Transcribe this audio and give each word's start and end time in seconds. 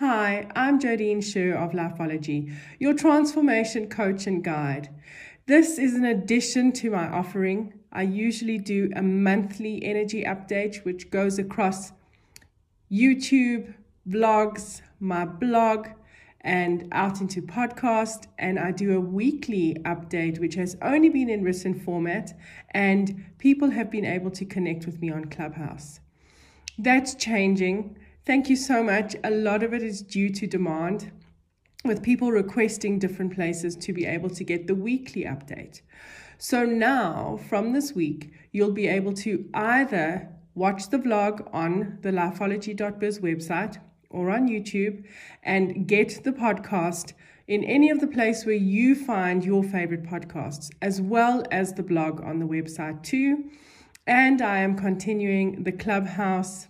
Hi, 0.00 0.46
I'm 0.56 0.80
Jodine 0.80 1.22
Sher 1.22 1.54
of 1.54 1.72
Lifeology, 1.72 2.50
your 2.78 2.94
transformation 2.94 3.86
coach 3.86 4.26
and 4.26 4.42
guide. 4.42 4.88
This 5.44 5.78
is 5.78 5.92
an 5.92 6.06
addition 6.06 6.72
to 6.72 6.90
my 6.90 7.06
offering. 7.06 7.74
I 7.92 8.04
usually 8.04 8.56
do 8.56 8.90
a 8.96 9.02
monthly 9.02 9.84
energy 9.84 10.24
update 10.24 10.86
which 10.86 11.10
goes 11.10 11.38
across 11.38 11.92
YouTube, 12.90 13.74
vlogs, 14.08 14.80
my 15.00 15.26
blog, 15.26 15.88
and 16.40 16.88
out 16.92 17.20
into 17.20 17.42
podcast. 17.42 18.24
And 18.38 18.58
I 18.58 18.72
do 18.72 18.96
a 18.96 19.00
weekly 19.00 19.76
update 19.84 20.40
which 20.40 20.54
has 20.54 20.78
only 20.80 21.10
been 21.10 21.28
in 21.28 21.44
written 21.44 21.78
format, 21.78 22.32
and 22.70 23.26
people 23.36 23.68
have 23.68 23.90
been 23.90 24.06
able 24.06 24.30
to 24.30 24.46
connect 24.46 24.86
with 24.86 24.98
me 25.02 25.10
on 25.10 25.26
Clubhouse. 25.26 26.00
That's 26.78 27.14
changing. 27.14 27.98
Thank 28.26 28.50
you 28.50 28.56
so 28.56 28.82
much. 28.82 29.16
A 29.24 29.30
lot 29.30 29.62
of 29.62 29.72
it 29.72 29.82
is 29.82 30.02
due 30.02 30.28
to 30.30 30.46
demand, 30.46 31.10
with 31.84 32.02
people 32.02 32.30
requesting 32.30 32.98
different 32.98 33.34
places 33.34 33.74
to 33.76 33.92
be 33.94 34.04
able 34.04 34.28
to 34.30 34.44
get 34.44 34.66
the 34.66 34.74
weekly 34.74 35.24
update. 35.24 35.80
So 36.36 36.64
now, 36.66 37.38
from 37.48 37.72
this 37.72 37.94
week, 37.94 38.32
you'll 38.52 38.72
be 38.72 38.88
able 38.88 39.14
to 39.14 39.48
either 39.54 40.28
watch 40.54 40.90
the 40.90 40.98
vlog 40.98 41.48
on 41.54 41.98
the 42.02 42.10
lifeology.biz 42.10 43.20
website 43.20 43.78
or 44.10 44.30
on 44.30 44.48
YouTube 44.48 45.04
and 45.42 45.86
get 45.86 46.22
the 46.22 46.32
podcast 46.32 47.14
in 47.46 47.64
any 47.64 47.90
of 47.90 48.00
the 48.00 48.06
place 48.06 48.44
where 48.44 48.54
you 48.54 48.94
find 48.94 49.44
your 49.44 49.62
favorite 49.64 50.04
podcasts, 50.04 50.70
as 50.82 51.00
well 51.00 51.42
as 51.50 51.72
the 51.72 51.82
blog 51.82 52.20
on 52.20 52.38
the 52.38 52.46
website 52.46 53.02
too. 53.02 53.44
And 54.06 54.42
I 54.42 54.58
am 54.58 54.76
continuing 54.76 55.64
the 55.64 55.72
Clubhouse 55.72 56.68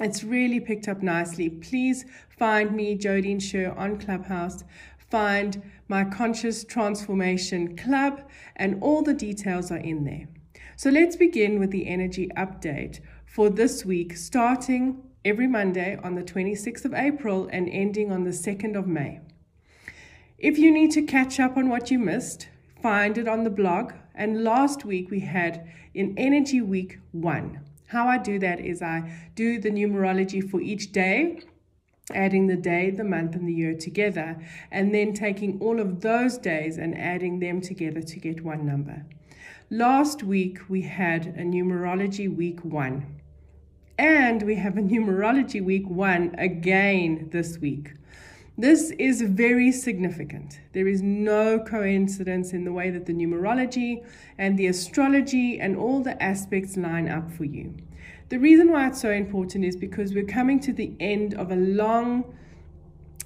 it's 0.00 0.22
really 0.22 0.60
picked 0.60 0.88
up 0.88 1.02
nicely. 1.02 1.48
Please 1.48 2.04
find 2.28 2.74
me, 2.74 2.96
Jodine 2.96 3.42
Sher, 3.42 3.74
on 3.76 3.98
Clubhouse. 3.98 4.64
Find 5.10 5.62
my 5.88 6.04
Conscious 6.04 6.64
Transformation 6.64 7.76
Club, 7.76 8.22
and 8.56 8.82
all 8.82 9.02
the 9.02 9.14
details 9.14 9.70
are 9.70 9.78
in 9.78 10.04
there. 10.04 10.28
So 10.76 10.90
let's 10.90 11.16
begin 11.16 11.58
with 11.58 11.70
the 11.70 11.88
energy 11.88 12.28
update 12.36 13.00
for 13.26 13.48
this 13.48 13.84
week, 13.84 14.16
starting 14.16 15.02
every 15.24 15.46
Monday 15.46 15.98
on 16.04 16.14
the 16.14 16.22
26th 16.22 16.84
of 16.84 16.94
April 16.94 17.48
and 17.52 17.68
ending 17.68 18.12
on 18.12 18.24
the 18.24 18.30
2nd 18.30 18.76
of 18.76 18.86
May. 18.86 19.20
If 20.38 20.58
you 20.58 20.70
need 20.70 20.92
to 20.92 21.02
catch 21.02 21.40
up 21.40 21.56
on 21.56 21.68
what 21.68 21.90
you 21.90 21.98
missed, 21.98 22.48
find 22.80 23.18
it 23.18 23.26
on 23.26 23.42
the 23.42 23.50
blog. 23.50 23.92
And 24.14 24.44
last 24.44 24.84
week 24.84 25.10
we 25.10 25.20
had 25.20 25.68
in 25.94 26.14
Energy 26.16 26.60
Week 26.60 26.98
1. 27.12 27.67
How 27.88 28.06
I 28.06 28.18
do 28.18 28.38
that 28.40 28.60
is 28.60 28.82
I 28.82 29.10
do 29.34 29.58
the 29.58 29.70
numerology 29.70 30.42
for 30.48 30.60
each 30.60 30.92
day, 30.92 31.40
adding 32.14 32.46
the 32.46 32.56
day, 32.56 32.90
the 32.90 33.02
month, 33.04 33.34
and 33.34 33.48
the 33.48 33.52
year 33.52 33.74
together, 33.74 34.36
and 34.70 34.94
then 34.94 35.14
taking 35.14 35.58
all 35.60 35.80
of 35.80 36.02
those 36.02 36.36
days 36.36 36.76
and 36.76 36.96
adding 36.98 37.40
them 37.40 37.62
together 37.62 38.02
to 38.02 38.20
get 38.20 38.44
one 38.44 38.66
number. 38.66 39.06
Last 39.70 40.22
week 40.22 40.68
we 40.68 40.82
had 40.82 41.28
a 41.28 41.42
numerology 41.42 42.28
week 42.34 42.62
one, 42.62 43.06
and 43.98 44.42
we 44.42 44.56
have 44.56 44.76
a 44.76 44.82
numerology 44.94 45.64
week 45.64 45.88
one 45.88 46.34
again 46.36 47.30
this 47.32 47.58
week. 47.58 47.92
This 48.60 48.90
is 48.98 49.22
very 49.22 49.70
significant. 49.70 50.58
There 50.72 50.88
is 50.88 51.00
no 51.00 51.60
coincidence 51.60 52.52
in 52.52 52.64
the 52.64 52.72
way 52.72 52.90
that 52.90 53.06
the 53.06 53.12
numerology 53.12 54.04
and 54.36 54.58
the 54.58 54.66
astrology 54.66 55.60
and 55.60 55.76
all 55.76 56.02
the 56.02 56.20
aspects 56.20 56.76
line 56.76 57.08
up 57.08 57.30
for 57.30 57.44
you. 57.44 57.72
The 58.30 58.38
reason 58.38 58.72
why 58.72 58.88
it's 58.88 59.00
so 59.00 59.12
important 59.12 59.64
is 59.64 59.76
because 59.76 60.12
we're 60.12 60.24
coming 60.24 60.58
to 60.60 60.72
the 60.72 60.92
end 60.98 61.34
of 61.34 61.52
a 61.52 61.56
long 61.56 62.34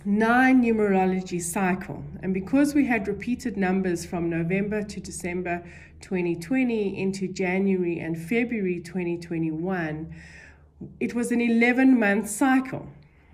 nine 0.05 0.63
numerology 0.63 1.41
cycle. 1.41 2.05
And 2.23 2.35
because 2.35 2.75
we 2.75 2.85
had 2.85 3.09
repeated 3.09 3.57
numbers 3.57 4.05
from 4.05 4.29
November 4.29 4.83
to 4.83 5.01
December 5.01 5.65
2020 6.03 7.01
into 7.01 7.27
January 7.27 8.01
and 8.01 8.21
February 8.21 8.81
2021, 8.81 10.15
it 11.01 11.15
was 11.15 11.33
an 11.33 11.41
11 11.41 11.99
month 11.99 12.29
cycle. 12.29 12.87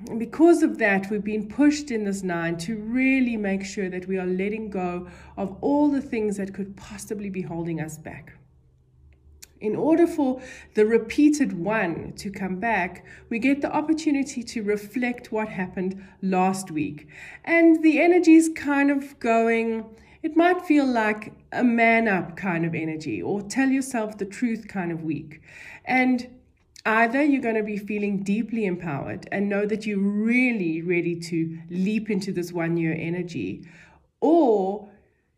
And 0.06 0.18
because 0.18 0.62
of 0.62 0.78
that, 0.78 1.10
we've 1.10 1.24
been 1.24 1.48
pushed 1.48 1.90
in 1.90 2.04
this 2.04 2.22
nine 2.22 2.56
to 2.58 2.76
really 2.76 3.36
make 3.36 3.64
sure 3.64 3.90
that 3.90 4.06
we 4.06 4.16
are 4.16 4.26
letting 4.26 4.70
go 4.70 5.08
of 5.36 5.56
all 5.60 5.88
the 5.88 6.00
things 6.00 6.36
that 6.36 6.54
could 6.54 6.76
possibly 6.76 7.30
be 7.30 7.42
holding 7.42 7.80
us 7.80 7.98
back. 7.98 8.34
In 9.60 9.74
order 9.74 10.06
for 10.06 10.40
the 10.74 10.86
repeated 10.86 11.52
one 11.58 12.12
to 12.12 12.30
come 12.30 12.60
back, 12.60 13.04
we 13.28 13.40
get 13.40 13.60
the 13.60 13.72
opportunity 13.72 14.44
to 14.44 14.62
reflect 14.62 15.32
what 15.32 15.48
happened 15.48 16.00
last 16.22 16.70
week. 16.70 17.08
And 17.44 17.82
the 17.82 18.00
energy 18.00 18.36
is 18.36 18.50
kind 18.54 18.92
of 18.92 19.18
going, 19.18 19.84
it 20.22 20.36
might 20.36 20.62
feel 20.62 20.86
like 20.86 21.32
a 21.50 21.64
man 21.64 22.06
up 22.06 22.36
kind 22.36 22.64
of 22.64 22.72
energy 22.72 23.20
or 23.20 23.42
tell 23.42 23.68
yourself 23.68 24.16
the 24.16 24.26
truth 24.26 24.68
kind 24.68 24.92
of 24.92 25.02
week. 25.02 25.42
And 25.84 26.28
Either 26.88 27.22
you're 27.22 27.42
going 27.42 27.54
to 27.54 27.62
be 27.62 27.76
feeling 27.76 28.22
deeply 28.22 28.64
empowered 28.64 29.28
and 29.30 29.46
know 29.46 29.66
that 29.66 29.84
you're 29.84 29.98
really 29.98 30.80
ready 30.80 31.14
to 31.14 31.58
leap 31.68 32.08
into 32.08 32.32
this 32.32 32.50
one 32.50 32.78
year 32.78 32.96
energy, 32.98 33.62
or 34.22 34.88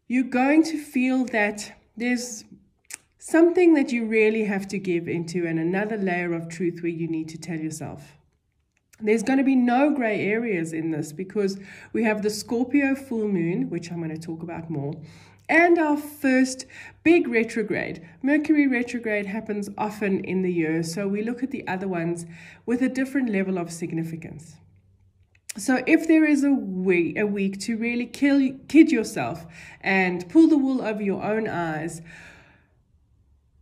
you're 0.07 0.23
going 0.23 0.63
to 0.63 0.81
feel 0.81 1.25
that 1.25 1.73
there's 1.97 2.45
something 3.19 3.75
that 3.75 3.91
you 3.91 4.07
really 4.07 4.45
have 4.45 4.69
to 4.69 4.79
give 4.79 5.09
into 5.09 5.45
and 5.45 5.59
another 5.59 5.97
layer 5.97 6.35
of 6.35 6.49
truth 6.49 6.85
where 6.85 6.93
you 6.93 7.09
need 7.09 7.29
to 7.29 7.37
tell 7.37 7.59
yourself. 7.59 8.13
There's 9.01 9.25
going 9.25 9.39
to 9.39 9.45
be 9.45 9.57
no 9.57 9.91
gray 9.91 10.21
areas 10.29 10.73
in 10.73 10.93
this 10.93 11.13
because 11.13 11.59
we 11.93 12.05
have 12.05 12.23
the 12.23 12.31
Scorpio 12.31 12.95
full 12.95 13.27
moon, 13.27 13.69
which 13.71 13.91
I'm 13.91 13.99
going 13.99 14.15
to 14.15 14.25
talk 14.25 14.45
about 14.45 14.71
more, 14.71 14.95
and 15.51 15.79
our 15.79 15.97
first 15.97 16.65
big 17.03 17.29
retrograde. 17.29 18.07
Mercury 18.23 18.67
retrograde 18.67 19.27
happens 19.27 19.69
often 19.77 20.25
in 20.25 20.43
the 20.43 20.53
year, 20.53 20.83
so 20.83 21.09
we 21.09 21.23
look 21.23 21.43
at 21.43 21.51
the 21.51 21.67
other 21.67 21.89
ones 21.89 22.25
with 22.65 22.81
a 22.81 22.89
different 22.89 23.29
level 23.29 23.59
of 23.59 23.71
significance. 23.73 24.57
So, 25.57 25.83
if 25.87 26.07
there 26.07 26.25
is 26.25 26.45
a 26.45 26.53
week, 26.53 27.19
a 27.19 27.27
week 27.27 27.59
to 27.63 27.77
really 27.77 28.07
kill, 28.07 28.53
kid 28.69 28.93
yourself 28.93 29.45
and 29.81 30.27
pull 30.29 30.47
the 30.47 30.57
wool 30.57 30.81
over 30.81 31.03
your 31.03 31.25
own 31.25 31.49
eyes, 31.49 32.01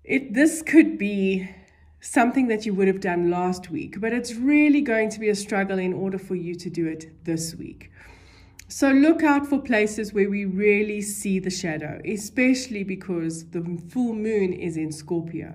it, 0.05 0.35
this 0.35 0.61
could 0.61 0.99
be 0.99 1.49
something 2.01 2.49
that 2.49 2.67
you 2.67 2.75
would 2.75 2.89
have 2.89 3.01
done 3.01 3.31
last 3.31 3.71
week, 3.71 4.01
but 4.01 4.13
it's 4.13 4.35
really 4.35 4.83
going 4.83 5.09
to 5.11 5.19
be 5.19 5.31
a 5.31 5.35
struggle 5.35 5.79
in 5.79 5.95
order 5.95 6.19
for 6.19 6.35
you 6.35 6.55
to 6.55 6.69
do 6.69 6.87
it 6.87 7.25
this 7.25 7.55
week. 7.55 7.91
So 8.71 8.91
look 8.91 9.23
out 9.23 9.47
for 9.47 9.59
places 9.59 10.13
where 10.13 10.29
we 10.29 10.45
really 10.45 11.01
see 11.01 11.39
the 11.39 11.49
shadow, 11.49 12.03
especially 12.05 12.85
because 12.85 13.47
the 13.47 13.63
full 13.89 14.13
moon 14.13 14.53
is 14.53 14.77
in 14.77 14.93
Scorpio. 14.93 15.55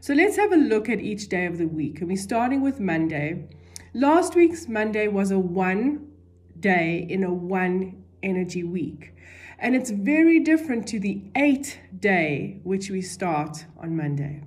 So 0.00 0.14
let's 0.14 0.36
have 0.36 0.50
a 0.50 0.56
look 0.56 0.88
at 0.88 1.00
each 1.00 1.28
day 1.28 1.44
of 1.44 1.58
the 1.58 1.66
week. 1.66 2.00
And 2.00 2.08
we're 2.08 2.16
starting 2.16 2.62
with 2.62 2.80
Monday. 2.80 3.46
Last 3.92 4.34
week's 4.34 4.68
Monday 4.68 5.06
was 5.06 5.30
a 5.30 5.38
one 5.38 6.08
day 6.58 7.06
in 7.10 7.24
a 7.24 7.32
one 7.32 8.02
energy 8.22 8.64
week. 8.64 9.14
And 9.58 9.76
it's 9.76 9.90
very 9.90 10.40
different 10.40 10.88
to 10.88 10.98
the 10.98 11.22
eight 11.36 11.78
day, 11.98 12.60
which 12.62 12.88
we 12.88 13.02
start 13.02 13.66
on 13.76 13.94
Monday. 13.94 14.42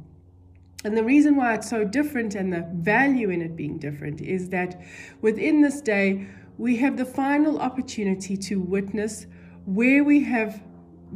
And 0.84 0.98
the 0.98 1.04
reason 1.04 1.36
why 1.36 1.54
it's 1.54 1.70
so 1.70 1.86
different 1.86 2.34
and 2.34 2.52
the 2.52 2.68
value 2.74 3.30
in 3.30 3.44
it 3.44 3.56
being 3.56 3.78
different 3.78 4.20
is 4.20 4.50
that 4.50 4.82
within 5.22 5.62
this 5.62 5.80
day, 5.80 6.28
we 6.58 6.78
have 6.78 6.98
the 6.98 7.06
final 7.06 7.60
opportunity 7.60 8.38
to 8.38 8.60
witness 8.60 9.26
where 9.66 10.04
we 10.04 10.24
have 10.24 10.62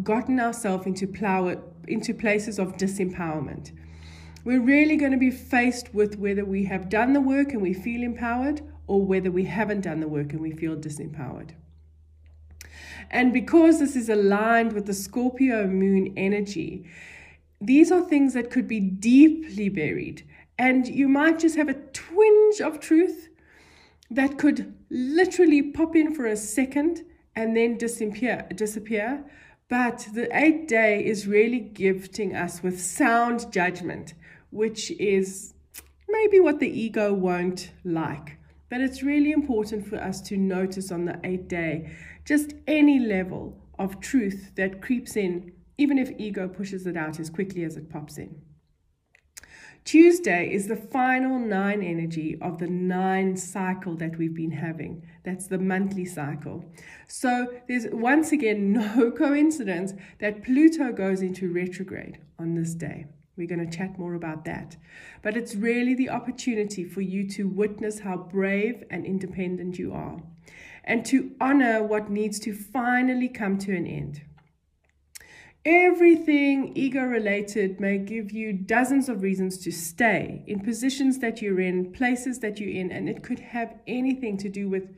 gotten 0.04 0.40
ourselves 0.40 0.86
into, 0.86 1.08
plow, 1.08 1.56
into 1.88 2.14
places 2.14 2.60
of 2.60 2.78
disempowerment. 2.78 3.72
We're 4.44 4.62
really 4.62 4.96
going 4.96 5.12
to 5.12 5.18
be 5.18 5.32
faced 5.32 5.94
with 5.94 6.18
whether 6.18 6.46
we 6.46 6.66
have 6.66 6.90
done 6.90 7.14
the 7.14 7.22
work 7.22 7.52
and 7.52 7.62
we 7.62 7.74
feel 7.74 8.04
empowered 8.04 8.62
or 8.88 9.06
whether 9.06 9.30
we 9.30 9.44
haven't 9.44 9.82
done 9.82 10.00
the 10.00 10.08
work 10.08 10.32
and 10.32 10.42
we 10.42 10.52
feel 10.52 10.76
disempowered. 10.76 11.52
And 13.10 13.34
because 13.34 13.80
this 13.80 13.96
is 13.96 14.10
aligned 14.10 14.74
with 14.74 14.86
the 14.86 14.94
Scorpio 14.94 15.68
moon 15.68 16.14
energy, 16.18 16.90
these 17.60 17.92
are 17.92 18.02
things 18.02 18.34
that 18.34 18.52
could 18.52 18.68
be 18.68 18.80
deeply 18.80 19.70
buried. 19.70 20.28
And 20.58 20.88
you 20.88 21.08
might 21.08 21.40
just 21.40 21.56
have 21.56 21.70
a 21.70 21.74
twinge 21.74 22.62
of 22.62 22.80
truth 22.80 23.27
that 24.10 24.38
could 24.38 24.74
literally 24.90 25.62
pop 25.62 25.96
in 25.96 26.14
for 26.14 26.26
a 26.26 26.38
second 26.38 27.04
and 27.36 27.56
then 27.56 27.78
disappear 27.78 28.48
disappear. 28.56 29.24
But 29.70 30.08
the 30.14 30.30
eighth 30.36 30.68
day 30.68 31.06
is 31.06 31.28
really 31.28 31.60
gifting 31.60 32.36
us 32.36 32.64
with 32.64 32.82
sound 32.82 33.52
judgment 33.52 34.14
which 34.50 34.92
is 34.92 35.54
maybe 36.08 36.40
what 36.40 36.60
the 36.60 36.70
ego 36.70 37.14
won't 37.14 37.72
like. 37.84 38.38
But 38.70 38.82
it's 38.82 39.04
really 39.04 39.32
important 39.32 39.86
for 39.88 39.98
us 39.98 40.22
to 40.22 40.38
notice 40.38 40.92
on 40.92 41.06
the 41.06 41.20
eighth 41.24 41.48
day 41.48 41.92
just 42.26 42.54
any 42.66 43.00
level 43.00 43.58
of 43.80 44.00
truth 44.00 44.52
that 44.56 44.82
creeps 44.82 45.16
in 45.16 45.52
even 45.78 45.98
if 45.98 46.12
ego 46.18 46.48
pushes 46.48 46.88
it 46.88 46.98
out 46.98 47.20
as 47.20 47.30
quickly 47.30 47.64
as 47.64 47.78
it 47.78 47.90
pops 47.90 48.18
in 48.18 48.42
Tuesday 49.88 50.54
is 50.54 50.68
the 50.68 50.76
final 50.76 51.40
nine 51.40 51.82
energy 51.82 52.38
of 52.42 52.60
the 52.60 52.68
nine 52.68 53.38
cycle 53.38 53.96
that 53.96 54.18
we've 54.18 54.34
been 54.34 54.52
having. 54.52 55.02
That's 55.24 55.48
the 55.48 55.60
monthly 55.60 56.04
cycle. 56.04 56.66
So 57.08 57.54
there's 57.70 57.88
once 57.94 58.34
again 58.34 58.74
no 58.98 59.12
coincidence 59.12 59.94
that 60.20 60.44
Pluto 60.44 60.92
goes 60.92 61.22
into 61.22 61.54
retrograde 61.54 62.20
on 62.38 62.54
this 62.54 62.74
day. 62.74 63.06
We're 63.38 63.48
going 63.48 63.66
to 63.66 63.78
chat 63.78 63.98
more 63.98 64.16
about 64.16 64.44
that. 64.44 64.76
But 65.22 65.38
it's 65.38 65.56
really 65.56 65.96
the 65.96 66.10
opportunity 66.10 66.84
for 66.84 67.00
you 67.00 67.26
to 67.30 67.48
witness 67.48 68.00
how 68.00 68.18
brave 68.18 68.84
and 68.90 69.06
independent 69.06 69.80
you 69.80 69.94
are 69.94 70.22
and 70.84 71.06
to 71.06 71.32
honor 71.40 71.82
what 71.82 72.10
needs 72.10 72.40
to 72.40 72.54
finally 72.54 73.30
come 73.30 73.58
to 73.60 73.74
an 73.74 73.88
end. 73.88 74.22
Everything 75.68 76.72
ego 76.78 77.04
related 77.04 77.82
may 77.82 77.98
give 77.98 78.32
you 78.32 78.54
dozens 78.54 79.10
of 79.10 79.22
reasons 79.22 79.58
to 79.58 79.70
stay 79.70 80.42
in 80.48 80.62
positions 80.62 81.20
that 81.20 81.42
you're 81.42 81.60
in, 81.60 81.92
places 81.92 82.40
that 82.40 82.58
you're 82.58 82.70
in, 82.70 82.90
and 82.90 83.10
it 83.10 83.22
could 83.22 83.40
have 83.40 83.76
anything 83.86 84.38
to 84.38 84.48
do 84.48 84.70
with 84.70 84.96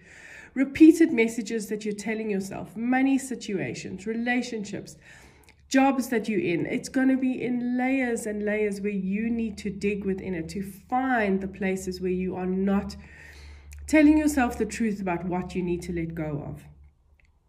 repeated 0.54 1.12
messages 1.12 1.70
that 1.70 1.86
you're 1.86 1.96
telling 1.96 2.30
yourself, 2.30 2.78
money 2.78 3.18
situations, 3.18 4.06
relationships, 4.06 4.96
jobs 5.70 6.10
that 6.10 6.30
you're 6.30 6.40
in. 6.40 6.68
It's 6.68 6.88
going 6.88 7.08
to 7.08 7.18
be 7.18 7.42
in 7.42 7.76
layers 7.76 8.28
and 8.28 8.46
layers 8.46 8.80
where 8.80 8.92
you 8.92 9.28
need 9.28 9.58
to 9.58 9.72
dig 9.72 10.06
within 10.06 10.36
it 10.36 10.50
to 10.50 10.62
find 10.62 11.42
the 11.42 11.48
places 11.48 12.00
where 12.00 12.12
you 12.12 12.36
are 12.36 12.46
not 12.46 12.96
telling 13.88 14.20
yourself 14.20 14.60
the 14.60 14.68
truth 14.68 15.02
about 15.02 15.26
what 15.26 15.56
you 15.56 15.64
need 15.64 15.82
to 15.82 15.94
let 15.94 16.14
go 16.14 16.44
of. 16.48 16.69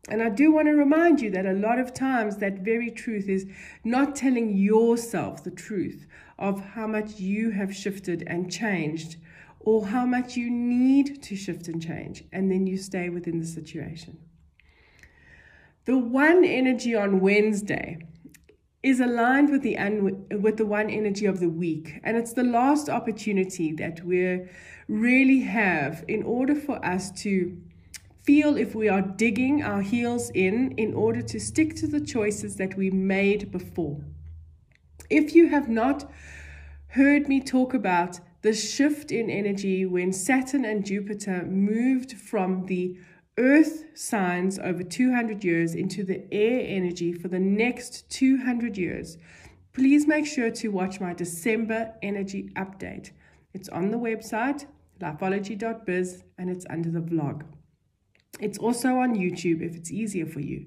And 0.08 0.22
I 0.22 0.30
do 0.30 0.50
want 0.50 0.66
to 0.66 0.72
remind 0.72 1.20
you 1.20 1.30
that 1.30 1.46
a 1.46 1.52
lot 1.52 1.78
of 1.78 1.92
times 1.92 2.38
that 2.38 2.60
very 2.60 2.90
truth 2.90 3.28
is 3.28 3.46
not 3.84 4.16
telling 4.16 4.56
yourself 4.56 5.44
the 5.44 5.50
truth 5.50 6.06
of 6.38 6.60
how 6.60 6.86
much 6.86 7.20
you 7.20 7.50
have 7.50 7.74
shifted 7.74 8.24
and 8.26 8.50
changed 8.50 9.16
or 9.60 9.86
how 9.88 10.06
much 10.06 10.36
you 10.36 10.50
need 10.50 11.22
to 11.22 11.36
shift 11.36 11.68
and 11.68 11.82
change. 11.82 12.24
And 12.32 12.50
then 12.50 12.66
you 12.66 12.78
stay 12.78 13.10
within 13.10 13.38
the 13.38 13.46
situation. 13.46 14.18
The 15.84 15.98
one 15.98 16.44
energy 16.44 16.94
on 16.94 17.20
Wednesday 17.20 17.98
is 18.82 19.00
aligned 19.00 19.50
with 19.50 19.62
the 19.62 19.76
un- 19.76 20.26
with 20.40 20.56
the 20.56 20.64
one 20.64 20.88
energy 20.88 21.26
of 21.26 21.38
the 21.38 21.48
week 21.48 22.00
and 22.02 22.16
it's 22.16 22.32
the 22.32 22.42
last 22.42 22.88
opportunity 22.88 23.72
that 23.72 24.02
we 24.04 24.46
really 24.88 25.40
have 25.40 26.02
in 26.08 26.22
order 26.22 26.54
for 26.54 26.82
us 26.84 27.10
to 27.10 27.60
feel 28.22 28.56
if 28.56 28.74
we 28.74 28.88
are 28.88 29.02
digging 29.02 29.62
our 29.62 29.82
heels 29.82 30.30
in 30.34 30.72
in 30.72 30.94
order 30.94 31.22
to 31.22 31.40
stick 31.40 31.74
to 31.76 31.86
the 31.86 32.00
choices 32.00 32.56
that 32.56 32.76
we 32.76 32.90
made 32.90 33.50
before. 33.50 34.00
If 35.08 35.34
you 35.34 35.48
have 35.48 35.68
not 35.68 36.10
heard 36.88 37.28
me 37.28 37.40
talk 37.40 37.74
about 37.74 38.20
the 38.42 38.54
shift 38.54 39.12
in 39.12 39.28
energy 39.30 39.84
when 39.84 40.12
Saturn 40.12 40.64
and 40.64 40.84
Jupiter 40.84 41.44
moved 41.44 42.12
from 42.12 42.66
the 42.66 42.96
earth 43.38 43.84
signs 43.94 44.58
over 44.58 44.82
200 44.82 45.44
years 45.44 45.74
into 45.74 46.04
the 46.04 46.22
air 46.32 46.62
energy 46.66 47.12
for 47.12 47.28
the 47.28 47.38
next 47.38 48.08
200 48.10 48.76
years, 48.76 49.18
please 49.72 50.06
make 50.06 50.26
sure 50.26 50.50
to 50.50 50.68
watch 50.68 51.00
my 51.00 51.12
December 51.12 51.94
energy 52.02 52.50
update. 52.56 53.10
It's 53.54 53.68
on 53.68 53.90
the 53.90 53.98
website, 53.98 54.66
lifeology.biz, 55.00 56.24
and 56.38 56.50
it's 56.50 56.66
under 56.68 56.90
the 56.90 57.00
vlog. 57.00 57.42
It's 58.40 58.58
also 58.58 58.96
on 58.96 59.14
YouTube 59.14 59.62
if 59.62 59.74
it's 59.76 59.90
easier 59.90 60.26
for 60.26 60.40
you. 60.40 60.66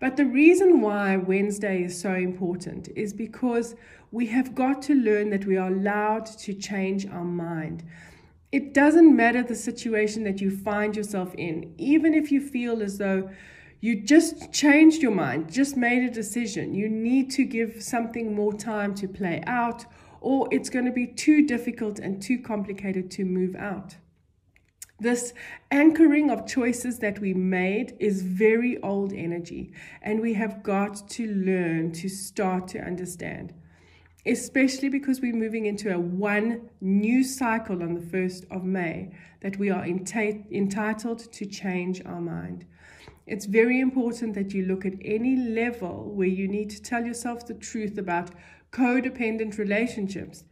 But 0.00 0.16
the 0.16 0.26
reason 0.26 0.80
why 0.80 1.16
Wednesday 1.16 1.84
is 1.84 2.00
so 2.00 2.14
important 2.14 2.88
is 2.96 3.12
because 3.12 3.76
we 4.10 4.26
have 4.26 4.54
got 4.54 4.82
to 4.82 4.94
learn 4.94 5.30
that 5.30 5.46
we 5.46 5.56
are 5.56 5.68
allowed 5.68 6.26
to 6.26 6.54
change 6.54 7.06
our 7.06 7.24
mind. 7.24 7.84
It 8.50 8.74
doesn't 8.74 9.16
matter 9.16 9.42
the 9.42 9.54
situation 9.54 10.24
that 10.24 10.40
you 10.40 10.50
find 10.50 10.96
yourself 10.96 11.34
in, 11.36 11.74
even 11.78 12.14
if 12.14 12.32
you 12.32 12.40
feel 12.40 12.82
as 12.82 12.98
though 12.98 13.30
you 13.80 14.02
just 14.02 14.52
changed 14.52 15.02
your 15.02 15.10
mind, 15.10 15.52
just 15.52 15.76
made 15.76 16.02
a 16.02 16.10
decision. 16.10 16.74
You 16.74 16.88
need 16.88 17.30
to 17.32 17.44
give 17.44 17.82
something 17.82 18.34
more 18.34 18.52
time 18.52 18.94
to 18.96 19.08
play 19.08 19.42
out, 19.46 19.86
or 20.20 20.48
it's 20.52 20.70
going 20.70 20.84
to 20.84 20.92
be 20.92 21.06
too 21.06 21.46
difficult 21.46 21.98
and 21.98 22.20
too 22.22 22.38
complicated 22.38 23.10
to 23.12 23.24
move 23.24 23.56
out. 23.56 23.96
This 25.02 25.34
anchoring 25.72 26.30
of 26.30 26.46
choices 26.46 27.00
that 27.00 27.18
we 27.18 27.34
made 27.34 27.96
is 27.98 28.22
very 28.22 28.80
old 28.82 29.12
energy, 29.12 29.72
and 30.00 30.20
we 30.20 30.34
have 30.34 30.62
got 30.62 31.08
to 31.10 31.26
learn 31.26 31.90
to 31.94 32.08
start 32.08 32.68
to 32.68 32.78
understand, 32.78 33.52
especially 34.24 34.88
because 34.88 35.20
we're 35.20 35.34
moving 35.34 35.66
into 35.66 35.92
a 35.92 35.98
one 35.98 36.70
new 36.80 37.24
cycle 37.24 37.82
on 37.82 37.94
the 37.94 38.00
1st 38.00 38.44
of 38.52 38.62
May 38.62 39.12
that 39.40 39.56
we 39.56 39.70
are 39.70 39.82
enti- 39.82 40.48
entitled 40.52 41.18
to 41.32 41.46
change 41.46 42.00
our 42.06 42.20
mind. 42.20 42.64
It's 43.26 43.46
very 43.46 43.80
important 43.80 44.34
that 44.34 44.54
you 44.54 44.64
look 44.66 44.86
at 44.86 44.94
any 45.04 45.34
level 45.34 46.12
where 46.14 46.28
you 46.28 46.46
need 46.46 46.70
to 46.70 46.80
tell 46.80 47.04
yourself 47.04 47.44
the 47.44 47.54
truth 47.54 47.98
about 47.98 48.30
codependent 48.70 49.58
relationships, 49.58 50.44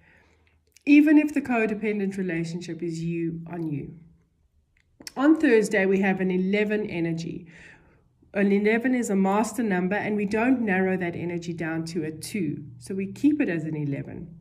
even 0.85 1.19
if 1.19 1.33
the 1.33 1.41
codependent 1.41 2.17
relationship 2.17 2.83
is 2.83 3.01
you 3.01 3.43
on 3.47 3.71
you. 3.71 3.95
On 5.17 5.37
Thursday, 5.37 5.87
we 5.87 6.01
have 6.01 6.21
an 6.21 6.31
11 6.31 6.89
energy. 6.89 7.47
An 8.33 8.53
11 8.53 8.95
is 8.95 9.11
a 9.11 9.17
master 9.17 9.63
number, 9.63 9.97
and 9.97 10.17
we 10.17 10.25
don't 10.25 10.61
narrow 10.61 10.97
that 10.97 11.17
energy 11.17 11.53
down 11.53 11.85
to 11.87 12.05
a 12.05 12.13
2. 12.13 12.65
So 12.79 12.95
we 12.95 13.13
keep 13.13 13.41
it 13.41 13.49
as 13.49 13.65
an 13.65 13.77
11. 13.77 14.37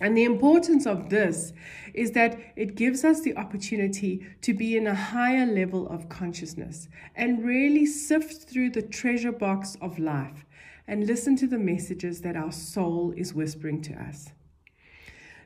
And 0.00 0.16
the 0.16 0.24
importance 0.24 0.86
of 0.86 1.10
this 1.10 1.52
is 1.94 2.12
that 2.12 2.38
it 2.56 2.76
gives 2.76 3.04
us 3.04 3.20
the 3.20 3.36
opportunity 3.36 4.26
to 4.40 4.54
be 4.54 4.76
in 4.76 4.86
a 4.86 4.94
higher 4.94 5.46
level 5.46 5.88
of 5.88 6.08
consciousness 6.08 6.88
and 7.14 7.44
really 7.44 7.86
sift 7.86 8.48
through 8.48 8.70
the 8.70 8.82
treasure 8.82 9.32
box 9.32 9.76
of 9.80 9.98
life 9.98 10.44
and 10.88 11.06
listen 11.06 11.36
to 11.36 11.46
the 11.46 11.58
messages 11.58 12.20
that 12.22 12.36
our 12.36 12.50
soul 12.50 13.12
is 13.16 13.34
whispering 13.34 13.80
to 13.82 13.94
us. 13.94 14.32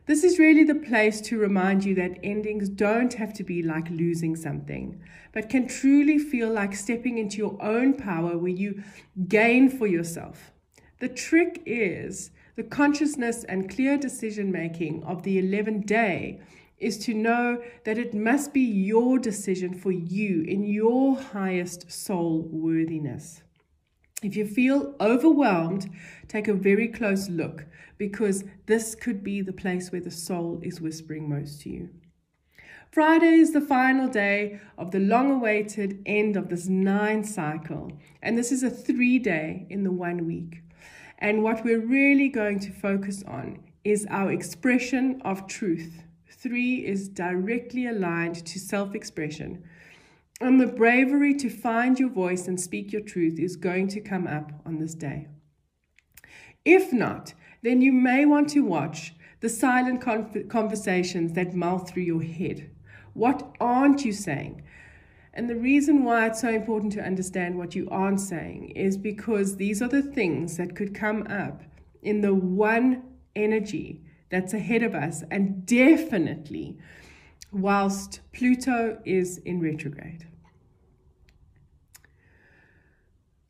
This 0.07 0.23
is 0.23 0.39
really 0.39 0.63
the 0.63 0.77
place 0.77 1.21
to 1.23 1.37
remind 1.37 1.85
you 1.85 1.93
that 1.97 2.21
endings 2.23 2.69
don't 2.69 3.13
have 3.15 3.33
to 3.35 3.43
be 3.43 3.61
like 3.61 3.91
losing 3.91 4.37
something, 4.37 5.01
but 5.33 5.49
can 5.49 5.67
truly 5.67 6.17
feel 6.17 6.49
like 6.49 6.77
stepping 6.77 7.19
into 7.19 7.39
your 7.39 7.61
own 7.61 7.93
power 7.95 8.39
where 8.39 8.53
you 8.53 8.85
gain 9.27 9.69
for 9.69 9.89
yourself. 9.89 10.53
The 11.01 11.09
trick 11.09 11.61
is 11.67 12.31
the 12.55 12.63
consciousness 12.63 13.43
and 13.45 13.69
clear 13.69 13.99
decision 13.99 14.53
making 14.53 15.03
of 15.03 15.25
the 15.25 15.43
11th 15.43 15.87
day 15.87 16.41
is 16.79 16.99
to 16.99 17.13
know 17.13 17.61
that 17.85 17.99
it 17.99 18.15
must 18.15 18.53
be 18.53 18.61
your 18.61 19.19
decision 19.19 19.75
for 19.75 19.91
you 19.91 20.43
in 20.43 20.63
your 20.63 21.21
highest 21.21 21.91
soul 21.91 22.43
worthiness. 22.43 23.43
If 24.23 24.35
you 24.35 24.47
feel 24.47 24.95
overwhelmed, 24.99 25.91
take 26.27 26.49
a 26.49 26.55
very 26.55 26.89
close 26.89 27.29
look 27.29 27.67
because 27.99 28.45
this 28.65 28.95
could 28.95 29.23
be 29.23 29.43
the 29.43 29.53
place 29.53 29.93
where 29.93 30.01
the 30.01 30.11
soul 30.11 30.59
is 30.63 30.81
whispering 30.81 31.29
most 31.29 31.61
to 31.63 31.71
you. 31.71 31.91
Friday 32.91 33.35
is 33.35 33.53
the 33.53 33.61
final 33.61 34.09
day 34.09 34.59
of 34.79 34.91
the 34.91 35.01
long 35.01 35.31
awaited 35.31 36.03
end 36.07 36.35
of 36.35 36.49
this 36.49 36.67
nine 36.67 37.25
cycle, 37.25 37.93
and 38.23 38.39
this 38.39 38.51
is 38.51 38.63
a 38.63 38.71
three 38.71 39.19
day 39.19 39.67
in 39.69 39.85
the 39.85 39.93
one 39.93 40.25
week. 40.25 40.63
And 41.19 41.43
what 41.43 41.63
we're 41.63 41.87
really 41.87 42.29
going 42.31 42.59
to 42.61 42.73
focus 42.73 43.23
on 43.27 43.61
is 43.85 44.07
our 44.09 44.33
expression 44.33 45.21
of 45.27 45.47
truth. 45.47 46.05
Three 46.31 46.87
is 46.87 47.11
directly 47.11 47.87
aligned 47.87 48.47
to 48.47 48.59
self 48.59 48.95
expression 48.95 49.63
and 50.41 50.61
the 50.61 50.67
bravery 50.67 51.35
to 51.35 51.49
find 51.49 51.99
your 51.99 52.11
voice 52.11 52.47
and 52.47 52.61
speak 52.61 52.93
your 52.93 53.03
truth 53.03 53.39
is 53.39 53.57
going 53.57 53.89
to 53.89 54.01
come 54.01 54.27
up 54.27 54.53
on 54.67 54.79
this 54.79 54.95
day. 54.95 55.29
If 56.65 56.93
not, 56.93 57.33
then 57.63 57.81
you 57.81 57.93
may 57.93 58.27
want 58.27 58.51
to 58.51 58.61
watch 58.61 59.15
the 59.41 59.49
silent 59.49 60.01
conversations 60.49 61.33
that 61.33 61.55
mull 61.55 61.79
through 61.79 62.03
your 62.03 62.23
head. 62.23 62.71
What 63.15 63.55
aren't 63.61 64.05
you 64.05 64.13
saying? 64.13 64.63
And 65.33 65.49
the 65.49 65.57
reason 65.57 66.05
why 66.05 66.27
it's 66.27 66.41
so 66.41 66.49
important 66.49 66.93
to 66.95 67.05
understand 67.05 67.57
what 67.57 67.75
you 67.75 67.89
aren't 67.91 68.21
saying 68.21 68.71
is 68.71 68.97
because 68.97 69.57
these 69.57 69.83
are 69.83 69.89
the 69.89 70.03
things 70.03 70.57
that 70.57 70.75
could 70.75 70.95
come 70.95 71.27
up 71.29 71.63
in 72.03 72.21
the 72.21 72.35
one 72.35 73.03
energy 73.35 74.03
that's 74.31 74.55
ahead 74.55 74.83
of 74.83 74.95
us, 74.95 75.23
and 75.31 75.65
definitely 75.67 76.79
whilst 77.53 78.21
Pluto 78.33 79.01
is 79.05 79.39
in 79.39 79.61
retrograde. 79.61 80.27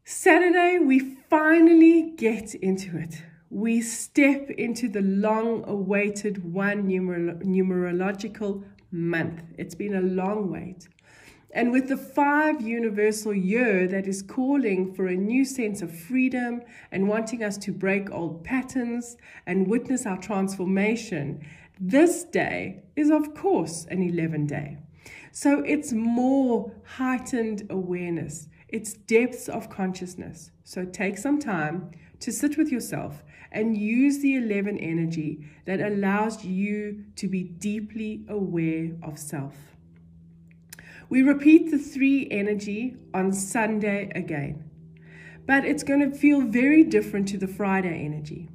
Saturday, 0.04 0.78
we 0.78 1.00
finally 1.28 2.12
get 2.16 2.54
into 2.54 2.96
it. 2.96 3.22
We 3.50 3.80
step 3.80 4.50
into 4.50 4.88
the 4.88 5.02
long 5.02 5.64
awaited 5.66 6.52
one 6.52 6.84
numer- 6.88 7.42
numerological 7.42 8.64
month. 8.92 9.42
It's 9.58 9.74
been 9.74 9.94
a 9.94 10.00
long 10.00 10.50
wait. 10.50 10.88
And 11.52 11.72
with 11.72 11.88
the 11.88 11.96
five 11.96 12.60
universal 12.60 13.32
year 13.32 13.88
that 13.88 14.06
is 14.06 14.20
calling 14.20 14.92
for 14.92 15.06
a 15.06 15.16
new 15.16 15.44
sense 15.44 15.80
of 15.80 15.90
freedom 15.90 16.60
and 16.92 17.08
wanting 17.08 17.42
us 17.42 17.56
to 17.58 17.72
break 17.72 18.10
old 18.10 18.44
patterns 18.44 19.16
and 19.46 19.66
witness 19.66 20.04
our 20.04 20.18
transformation, 20.18 21.40
this 21.78 22.24
day 22.24 22.82
is, 22.96 23.10
of 23.10 23.34
course, 23.34 23.86
an 23.90 24.02
11 24.02 24.46
day. 24.46 24.78
So 25.32 25.60
it's 25.60 25.92
more 25.92 26.72
heightened 26.84 27.66
awareness, 27.68 28.48
it's 28.68 28.94
depths 28.94 29.48
of 29.48 29.68
consciousness. 29.68 30.50
So 30.64 30.84
take 30.84 31.18
some 31.18 31.38
time 31.38 31.90
to 32.20 32.32
sit 32.32 32.56
with 32.56 32.70
yourself 32.70 33.22
and 33.52 33.76
use 33.76 34.20
the 34.20 34.36
11 34.36 34.78
energy 34.78 35.46
that 35.66 35.80
allows 35.80 36.44
you 36.44 37.04
to 37.16 37.28
be 37.28 37.42
deeply 37.44 38.24
aware 38.28 38.92
of 39.02 39.18
self. 39.18 39.54
We 41.08 41.22
repeat 41.22 41.70
the 41.70 41.78
three 41.78 42.26
energy 42.30 42.96
on 43.14 43.32
Sunday 43.32 44.10
again, 44.14 44.68
but 45.46 45.64
it's 45.64 45.84
going 45.84 46.10
to 46.10 46.16
feel 46.16 46.40
very 46.40 46.82
different 46.82 47.28
to 47.28 47.38
the 47.38 47.46
Friday 47.46 48.04
energy. 48.04 48.48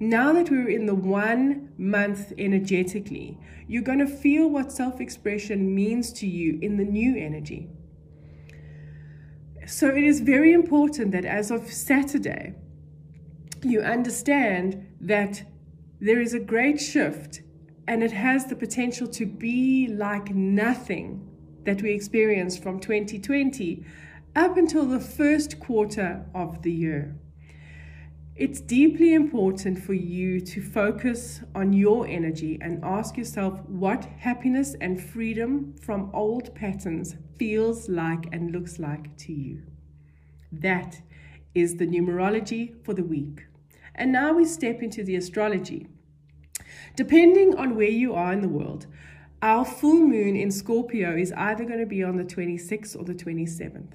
Now 0.00 0.32
that 0.32 0.48
we're 0.48 0.68
in 0.68 0.86
the 0.86 0.94
one 0.94 1.72
month 1.76 2.32
energetically, 2.38 3.36
you're 3.66 3.82
going 3.82 3.98
to 3.98 4.06
feel 4.06 4.48
what 4.48 4.70
self 4.70 5.00
expression 5.00 5.74
means 5.74 6.12
to 6.14 6.26
you 6.26 6.58
in 6.62 6.76
the 6.76 6.84
new 6.84 7.16
energy. 7.16 7.68
So 9.66 9.88
it 9.88 10.04
is 10.04 10.20
very 10.20 10.52
important 10.52 11.12
that 11.12 11.24
as 11.24 11.50
of 11.50 11.70
Saturday, 11.70 12.54
you 13.62 13.80
understand 13.80 14.86
that 15.00 15.42
there 16.00 16.20
is 16.20 16.32
a 16.32 16.40
great 16.40 16.80
shift 16.80 17.42
and 17.88 18.02
it 18.04 18.12
has 18.12 18.46
the 18.46 18.56
potential 18.56 19.08
to 19.08 19.26
be 19.26 19.88
like 19.88 20.32
nothing 20.32 21.28
that 21.64 21.82
we 21.82 21.92
experienced 21.92 22.62
from 22.62 22.78
2020 22.78 23.84
up 24.36 24.56
until 24.56 24.86
the 24.86 25.00
first 25.00 25.58
quarter 25.58 26.24
of 26.34 26.62
the 26.62 26.72
year. 26.72 27.16
It's 28.38 28.60
deeply 28.60 29.14
important 29.14 29.82
for 29.82 29.94
you 29.94 30.40
to 30.42 30.62
focus 30.62 31.40
on 31.56 31.72
your 31.72 32.06
energy 32.06 32.56
and 32.60 32.84
ask 32.84 33.16
yourself 33.16 33.58
what 33.66 34.04
happiness 34.04 34.76
and 34.80 35.02
freedom 35.02 35.74
from 35.82 36.08
old 36.14 36.54
patterns 36.54 37.16
feels 37.36 37.88
like 37.88 38.26
and 38.30 38.52
looks 38.52 38.78
like 38.78 39.16
to 39.16 39.32
you. 39.32 39.64
That 40.52 41.02
is 41.52 41.78
the 41.78 41.86
numerology 41.88 42.80
for 42.84 42.94
the 42.94 43.02
week. 43.02 43.46
And 43.96 44.12
now 44.12 44.34
we 44.34 44.44
step 44.44 44.84
into 44.84 45.02
the 45.02 45.16
astrology. 45.16 45.88
Depending 46.94 47.56
on 47.56 47.74
where 47.74 47.90
you 47.90 48.14
are 48.14 48.32
in 48.32 48.40
the 48.40 48.48
world, 48.48 48.86
our 49.42 49.64
full 49.64 49.98
moon 49.98 50.36
in 50.36 50.52
Scorpio 50.52 51.16
is 51.16 51.32
either 51.32 51.64
going 51.64 51.80
to 51.80 51.86
be 51.86 52.04
on 52.04 52.16
the 52.16 52.22
26th 52.22 52.96
or 52.96 53.02
the 53.02 53.14
27th. 53.14 53.94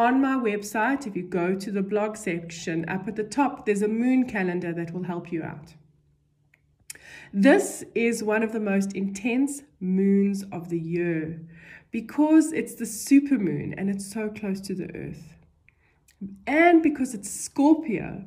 On 0.00 0.18
my 0.18 0.34
website, 0.34 1.06
if 1.06 1.14
you 1.14 1.22
go 1.22 1.54
to 1.54 1.70
the 1.70 1.82
blog 1.82 2.16
section 2.16 2.88
up 2.88 3.06
at 3.06 3.16
the 3.16 3.22
top, 3.22 3.66
there's 3.66 3.82
a 3.82 3.86
moon 3.86 4.26
calendar 4.26 4.72
that 4.72 4.94
will 4.94 5.02
help 5.02 5.30
you 5.30 5.42
out. 5.42 5.74
This 7.34 7.84
is 7.94 8.22
one 8.22 8.42
of 8.42 8.54
the 8.54 8.60
most 8.60 8.94
intense 8.94 9.60
moons 9.78 10.42
of 10.52 10.70
the 10.70 10.78
year 10.78 11.42
because 11.90 12.50
it's 12.54 12.76
the 12.76 12.86
super 12.86 13.36
moon 13.36 13.74
and 13.76 13.90
it's 13.90 14.10
so 14.10 14.30
close 14.30 14.58
to 14.62 14.74
the 14.74 14.90
earth. 14.96 15.36
And 16.46 16.82
because 16.82 17.12
it's 17.12 17.30
Scorpio, 17.30 18.24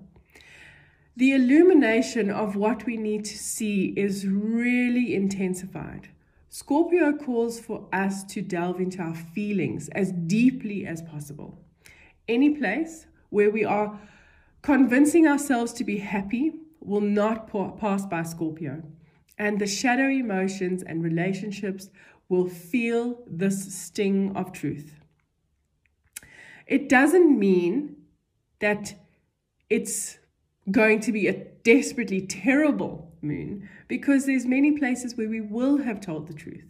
the 1.17 1.33
illumination 1.33 2.29
of 2.29 2.55
what 2.55 2.85
we 2.85 2.97
need 2.97 3.25
to 3.25 3.37
see 3.39 3.95
is 3.97 4.27
really 4.27 5.15
intensified. 5.15 6.09
Scorpio 6.49 7.13
calls 7.13 7.59
for 7.59 7.87
us 7.91 8.23
to 8.25 8.43
delve 8.43 8.79
into 8.79 9.01
our 9.01 9.15
feelings 9.15 9.89
as 9.89 10.11
deeply 10.11 10.85
as 10.85 11.01
possible. 11.01 11.62
Any 12.27 12.51
place 12.51 13.05
where 13.29 13.49
we 13.49 13.65
are 13.65 13.99
convincing 14.61 15.27
ourselves 15.27 15.73
to 15.73 15.83
be 15.83 15.97
happy 15.97 16.53
will 16.79 17.01
not 17.01 17.47
pass 17.79 18.05
by 18.05 18.23
Scorpio. 18.23 18.83
And 19.37 19.59
the 19.59 19.67
shadow 19.67 20.07
emotions 20.07 20.83
and 20.83 21.03
relationships 21.03 21.89
will 22.29 22.47
feel 22.47 23.23
this 23.27 23.73
sting 23.73 24.35
of 24.35 24.51
truth. 24.51 24.99
It 26.67 26.87
doesn't 26.87 27.37
mean 27.37 27.95
that 28.59 28.95
it's 29.69 30.19
going 30.71 31.01
to 31.01 31.11
be 31.11 31.27
a 31.27 31.45
desperately 31.63 32.21
terrible 32.21 33.11
moon 33.21 33.67
because 33.87 34.25
there's 34.25 34.45
many 34.45 34.71
places 34.71 35.17
where 35.17 35.27
we 35.27 35.41
will 35.41 35.77
have 35.79 35.99
told 35.99 36.27
the 36.27 36.33
truth 36.33 36.65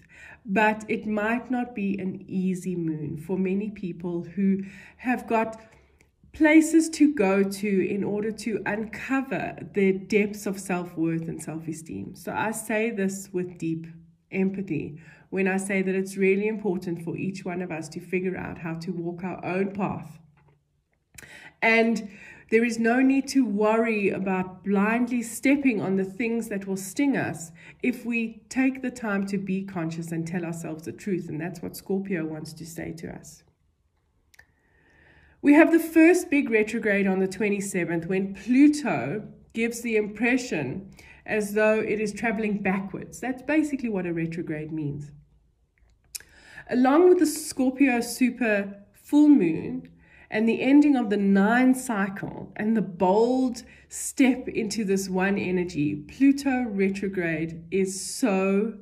but 0.46 0.84
it 0.90 1.06
might 1.06 1.50
not 1.50 1.74
be 1.74 1.98
an 2.00 2.24
easy 2.28 2.76
moon 2.76 3.18
for 3.18 3.38
many 3.38 3.70
people 3.70 4.24
who 4.24 4.60
have 4.98 5.28
got 5.28 5.62
places 6.34 6.90
to 6.90 7.14
go 7.14 7.44
to 7.44 7.88
in 7.88 8.04
order 8.04 8.32
to 8.32 8.62
uncover 8.66 9.56
their 9.74 9.94
depths 9.94 10.46
of 10.46 10.60
self-worth 10.60 11.28
and 11.28 11.42
self-esteem. 11.42 12.16
So 12.16 12.34
i 12.34 12.52
say 12.52 12.90
this 12.90 13.30
with 13.32 13.58
deep 13.58 13.86
empathy 14.32 15.00
when 15.30 15.48
i 15.48 15.58
say 15.58 15.84
that 15.84 15.94
it's 15.94 16.18
really 16.18 16.48
important 16.48 17.04
for 17.04 17.16
each 17.16 17.46
one 17.46 17.62
of 17.62 17.72
us 17.72 17.88
to 17.90 18.00
figure 18.00 18.36
out 18.36 18.58
how 18.58 18.74
to 18.74 18.92
walk 18.92 19.24
our 19.24 19.44
own 19.46 19.72
path. 19.74 20.20
And 21.62 22.10
there 22.54 22.64
is 22.64 22.78
no 22.78 23.02
need 23.02 23.28
to 23.28 23.44
worry 23.44 24.10
about 24.10 24.64
blindly 24.64 25.24
stepping 25.24 25.82
on 25.82 25.96
the 25.96 26.06
things 26.06 26.50
that 26.50 26.68
will 26.68 26.78
sting 26.78 27.18
us 27.18 27.52
if 27.82 28.06
we 28.06 28.44
take 28.48 28.84
the 28.84 28.92
time 28.92 29.26
to 29.26 29.40
be 29.40 29.64
conscious 29.64 30.12
and 30.12 30.28
tell 30.28 30.46
ourselves 30.46 30.84
the 30.84 30.92
truth. 30.92 31.30
And 31.30 31.42
that's 31.42 31.64
what 31.64 31.76
Scorpio 31.76 32.26
wants 32.26 32.54
to 32.54 32.64
say 32.64 32.94
to 33.00 33.10
us. 33.10 33.42
We 35.42 35.56
have 35.56 35.72
the 35.72 35.80
first 35.80 36.30
big 36.30 36.52
retrograde 36.52 37.08
on 37.08 37.18
the 37.18 37.28
27th 37.28 38.06
when 38.06 38.36
Pluto 38.36 39.28
gives 39.54 39.82
the 39.82 39.96
impression 39.96 40.92
as 41.26 41.56
though 41.56 41.80
it 41.80 42.00
is 42.00 42.14
traveling 42.14 42.60
backwards. 42.60 43.20
That's 43.20 43.42
basically 43.42 43.90
what 43.90 44.06
a 44.06 44.14
retrograde 44.14 44.72
means. 44.72 45.10
Along 46.70 47.10
with 47.10 47.18
the 47.18 47.26
Scorpio 47.26 48.00
super 48.00 48.76
full 48.94 49.30
moon, 49.30 49.90
and 50.34 50.50
the 50.50 50.64
ending 50.64 50.96
of 50.96 51.12
the 51.12 51.18
nine 51.18 51.76
cycle 51.76 52.52
and 52.56 52.76
the 52.76 52.82
bold 52.82 53.62
step 53.88 54.48
into 54.48 54.84
this 54.84 55.08
one 55.08 55.38
energy, 55.38 55.96
Pluto 55.96 56.64
retrograde 56.64 57.64
is 57.70 58.04
so 58.04 58.74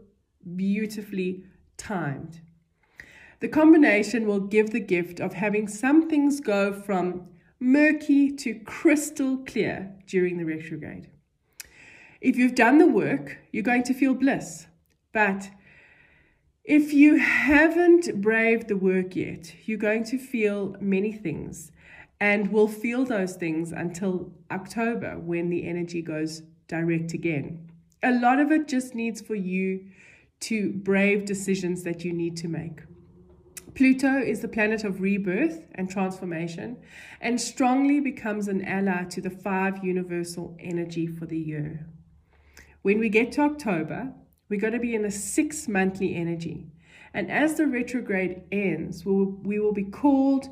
beautifully 0.56 1.44
timed. 1.76 2.40
The 3.42 3.50
combination 3.50 4.28
will 4.28 4.40
give 4.40 4.70
the 4.70 4.80
gift 4.80 5.20
of 5.20 5.34
having 5.34 5.68
some 5.68 6.10
things 6.10 6.40
go 6.40 6.72
from 6.72 7.28
murky 7.60 8.32
to 8.38 8.54
crystal 8.54 9.36
clear 9.40 9.94
during 10.08 10.38
the 10.38 10.46
retrograde. 10.46 11.10
If 12.22 12.38
you've 12.38 12.56
done 12.56 12.78
the 12.78 12.88
work, 12.88 13.40
you're 13.52 13.62
going 13.62 13.84
to 13.84 13.94
feel 13.94 14.14
bliss. 14.14 14.68
But 15.12 15.50
if 16.64 16.94
you 16.94 17.18
haven't 17.18 18.22
braved 18.22 18.68
the 18.68 18.78
work 18.78 19.16
yet, 19.16 19.54
you're 19.66 19.78
going 19.80 20.04
to 20.06 20.18
feel 20.18 20.76
many 20.80 21.12
things 21.12 21.72
and 22.20 22.52
will 22.52 22.68
feel 22.68 23.04
those 23.04 23.36
things 23.36 23.72
until 23.72 24.32
October 24.52 25.18
when 25.18 25.50
the 25.50 25.68
energy 25.68 26.04
goes 26.04 26.44
direct 26.68 27.14
again. 27.14 27.68
A 28.04 28.12
lot 28.12 28.40
of 28.40 28.52
it 28.52 28.68
just 28.68 28.94
needs 28.94 29.22
for 29.22 29.34
you 29.34 29.88
to 30.42 30.72
brave 30.74 31.26
decisions 31.26 31.84
that 31.84 32.06
you 32.06 32.14
need 32.14 32.38
to 32.38 32.48
make. 32.48 32.82
Pluto 33.74 34.20
is 34.20 34.42
the 34.42 34.48
planet 34.48 34.84
of 34.84 35.02
rebirth 35.02 35.66
and 35.76 35.90
transformation 35.90 36.78
and 37.22 37.40
strongly 37.42 38.00
becomes 38.00 38.48
an 38.48 38.64
ally 38.66 39.06
to 39.06 39.22
the 39.22 39.30
five 39.30 39.84
universal 39.84 40.56
energy 40.60 41.08
for 41.08 41.26
the 41.26 41.40
year. 41.40 41.88
When 42.82 43.00
we 43.00 43.10
get 43.10 43.32
to 43.34 43.42
October, 43.42 44.14
we're 44.52 44.60
going 44.60 44.74
to 44.74 44.80
be 44.80 44.94
in 44.94 45.06
a 45.06 45.12
six 45.12 45.70
monthly 45.70 46.14
energy. 46.14 46.68
And 47.14 47.32
as 47.32 47.56
the 47.56 47.66
retrograde 47.66 48.44
ends, 48.52 49.06
we 49.06 49.14
will, 49.14 49.32
we 49.44 49.60
will 49.60 49.72
be 49.72 49.86
called 49.86 50.50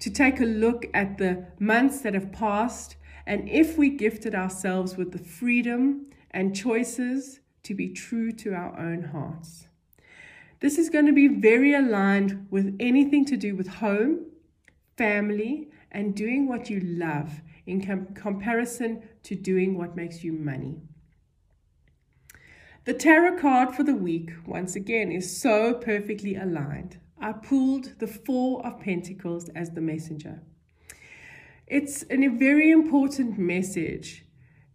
to 0.00 0.10
take 0.10 0.40
a 0.40 0.44
look 0.44 0.86
at 0.92 1.18
the 1.18 1.46
months 1.60 2.00
that 2.00 2.14
have 2.14 2.32
passed 2.32 2.96
and 3.26 3.48
if 3.48 3.78
we 3.78 3.90
gifted 3.90 4.34
ourselves 4.34 4.96
with 4.96 5.12
the 5.12 5.18
freedom 5.18 6.06
and 6.32 6.56
choices 6.56 7.38
to 7.62 7.74
be 7.74 7.88
true 7.88 8.32
to 8.32 8.54
our 8.54 8.76
own 8.76 9.04
hearts. 9.04 9.68
This 10.58 10.76
is 10.76 10.90
going 10.90 11.06
to 11.06 11.12
be 11.12 11.28
very 11.28 11.74
aligned 11.74 12.48
with 12.50 12.76
anything 12.80 13.24
to 13.26 13.36
do 13.36 13.54
with 13.54 13.68
home, 13.68 14.26
family, 14.96 15.68
and 15.92 16.16
doing 16.16 16.48
what 16.48 16.68
you 16.68 16.80
love 16.80 17.40
in 17.66 17.86
com- 17.86 18.08
comparison 18.14 19.00
to 19.22 19.36
doing 19.36 19.78
what 19.78 19.94
makes 19.94 20.24
you 20.24 20.32
money. 20.32 20.87
The 22.88 22.94
tarot 22.94 23.36
card 23.36 23.74
for 23.74 23.82
the 23.82 23.94
week, 23.94 24.30
once 24.46 24.74
again, 24.74 25.12
is 25.12 25.38
so 25.38 25.74
perfectly 25.74 26.36
aligned. 26.36 26.96
I 27.20 27.32
pulled 27.32 27.98
the 27.98 28.06
Four 28.06 28.64
of 28.66 28.80
Pentacles 28.80 29.50
as 29.50 29.72
the 29.72 29.82
messenger. 29.82 30.40
It's 31.66 32.06
a 32.08 32.28
very 32.28 32.70
important 32.70 33.38
message 33.38 34.24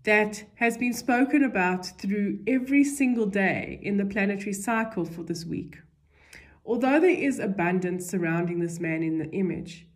that 0.04 0.44
has 0.58 0.78
been 0.78 0.94
spoken 0.94 1.44
about 1.44 1.88
through 1.88 2.38
every 2.46 2.84
single 2.84 3.26
day 3.26 3.80
in 3.82 3.98
the 3.98 4.06
planetary 4.06 4.54
cycle 4.54 5.06
for 5.06 5.24
this 5.24 5.44
week. 5.44 5.80
although 6.68 7.00
there 7.00 7.10
is 7.10 7.40
abundance 7.40 8.06
surrounding 8.06 8.60
this 8.60 8.80
man 8.80 9.02
in 9.02 9.18
the 9.18 9.32
image, 9.32 9.88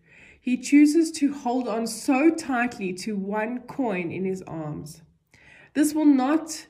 he 0.42 0.58
chooses 0.58 1.12
to 1.12 1.32
hold 1.32 1.68
on 1.68 1.86
so 1.86 2.32
tightly 2.32 2.94
to 2.94 3.16
one 3.16 3.60
coin 3.68 4.12
in 4.12 4.26
his 4.26 4.42
arms. 4.48 5.04
This 5.76 5.94
will 5.94 6.06
not 6.06 6.66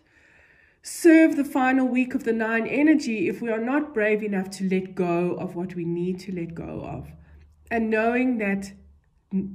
serve 0.88 1.36
the 1.36 1.44
final 1.44 1.86
week 1.86 2.16
of 2.16 2.24
the 2.24 2.32
nine 2.32 2.66
energy 2.66 3.28
if 3.28 3.42
we 3.42 3.50
are 3.50 3.60
not 3.60 3.94
brave 3.94 4.24
enough 4.24 4.50
to 4.50 4.70
let 4.70 4.96
go 4.96 5.34
of 5.34 5.54
what 5.54 5.76
we 5.76 5.84
need 5.84 6.18
to 6.18 6.34
let 6.34 6.56
go 6.56 6.82
of. 6.82 7.10
And 7.70 7.90
knowing 7.90 8.38
that 8.38 8.72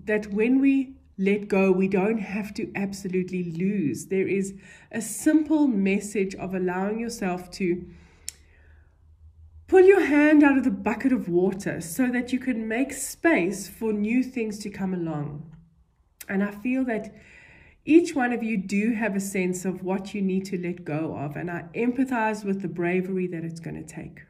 that 0.05 0.27
when 0.27 0.61
we 0.61 0.97
let 1.17 1.49
go, 1.49 1.73
we 1.73 1.89
don't 1.89 2.19
have 2.19 2.53
to 2.53 2.71
absolutely 2.75 3.45
lose. 3.45 4.07
There 4.07 4.29
is 4.29 4.55
a 4.91 5.01
simple 5.01 5.67
message 5.67 6.35
of 6.35 6.55
allowing 6.55 7.01
yourself 7.01 7.51
to 7.53 7.87
pull 9.69 9.81
your 9.81 10.05
hand 10.05 10.43
out 10.43 10.59
of 10.59 10.65
the 10.65 10.71
bucket 10.71 11.15
of 11.15 11.31
water 11.31 11.81
so 11.81 12.09
that 12.09 12.35
you 12.35 12.39
can 12.39 12.69
make 12.69 12.93
space 12.93 13.69
for 13.69 13.95
new 13.95 14.23
things 14.23 14.59
to 14.59 14.69
come 14.69 14.93
along. 14.93 15.51
And 16.29 16.45
I 16.45 16.51
feel 16.51 16.85
that 16.85 17.15
each 17.85 18.15
one 18.15 18.33
of 18.33 18.43
you 18.43 18.57
do 18.57 18.93
have 18.93 19.17
a 19.17 19.21
sense 19.21 19.65
of 19.65 19.83
what 19.83 20.15
you 20.15 20.23
need 20.23 20.45
to 20.47 20.59
let 20.61 20.85
go 20.85 21.17
of, 21.17 21.37
and 21.37 21.51
I 21.51 21.65
empathize 21.75 22.45
with 22.45 22.63
the 22.63 22.69
bravery 22.69 23.27
that 23.29 23.45
it's 23.45 23.61
going 23.61 23.77
to 23.77 23.95
take. 23.95 24.23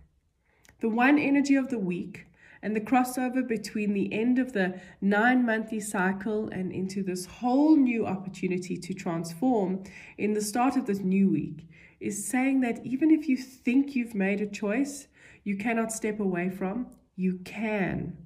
The 0.80 0.88
one 0.88 1.18
energy 1.18 1.54
of 1.54 1.68
the 1.68 1.78
week 1.78 2.26
and 2.62 2.74
the 2.74 2.80
crossover 2.80 3.46
between 3.46 3.92
the 3.92 4.12
end 4.12 4.38
of 4.38 4.52
the 4.52 4.80
nine 5.00 5.44
monthly 5.44 5.80
cycle 5.80 6.48
and 6.48 6.72
into 6.72 7.02
this 7.02 7.26
whole 7.26 7.76
new 7.76 8.06
opportunity 8.06 8.76
to 8.76 8.94
transform 8.94 9.82
in 10.16 10.32
the 10.32 10.40
start 10.40 10.76
of 10.76 10.86
this 10.86 11.00
new 11.00 11.30
week 11.30 11.68
is 12.00 12.26
saying 12.26 12.60
that 12.60 12.84
even 12.84 13.10
if 13.10 13.28
you 13.28 13.36
think 13.36 13.94
you've 13.94 14.14
made 14.14 14.40
a 14.40 14.46
choice 14.46 15.08
you 15.44 15.56
cannot 15.56 15.92
step 15.92 16.20
away 16.20 16.50
from, 16.50 16.86
you 17.16 17.40
can. 17.44 18.16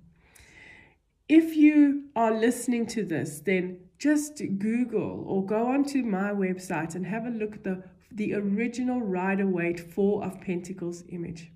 If 1.28 1.56
you 1.56 2.04
are 2.14 2.33
listening 2.33 2.87
to 2.88 3.04
this, 3.04 3.40
then 3.40 3.80
just 3.99 4.43
Google 4.59 5.25
or 5.26 5.45
go 5.45 5.69
onto 5.69 6.03
my 6.03 6.31
website 6.31 6.95
and 6.95 7.07
have 7.07 7.26
a 7.26 7.31
look 7.31 7.55
at 7.55 7.65
the, 7.65 7.83
the 8.12 8.35
original 8.35 9.00
Rider 9.00 9.47
Waite 9.47 9.81
Four 9.81 10.25
of 10.25 10.41
Pentacles 10.41 11.05
image. 11.09 11.50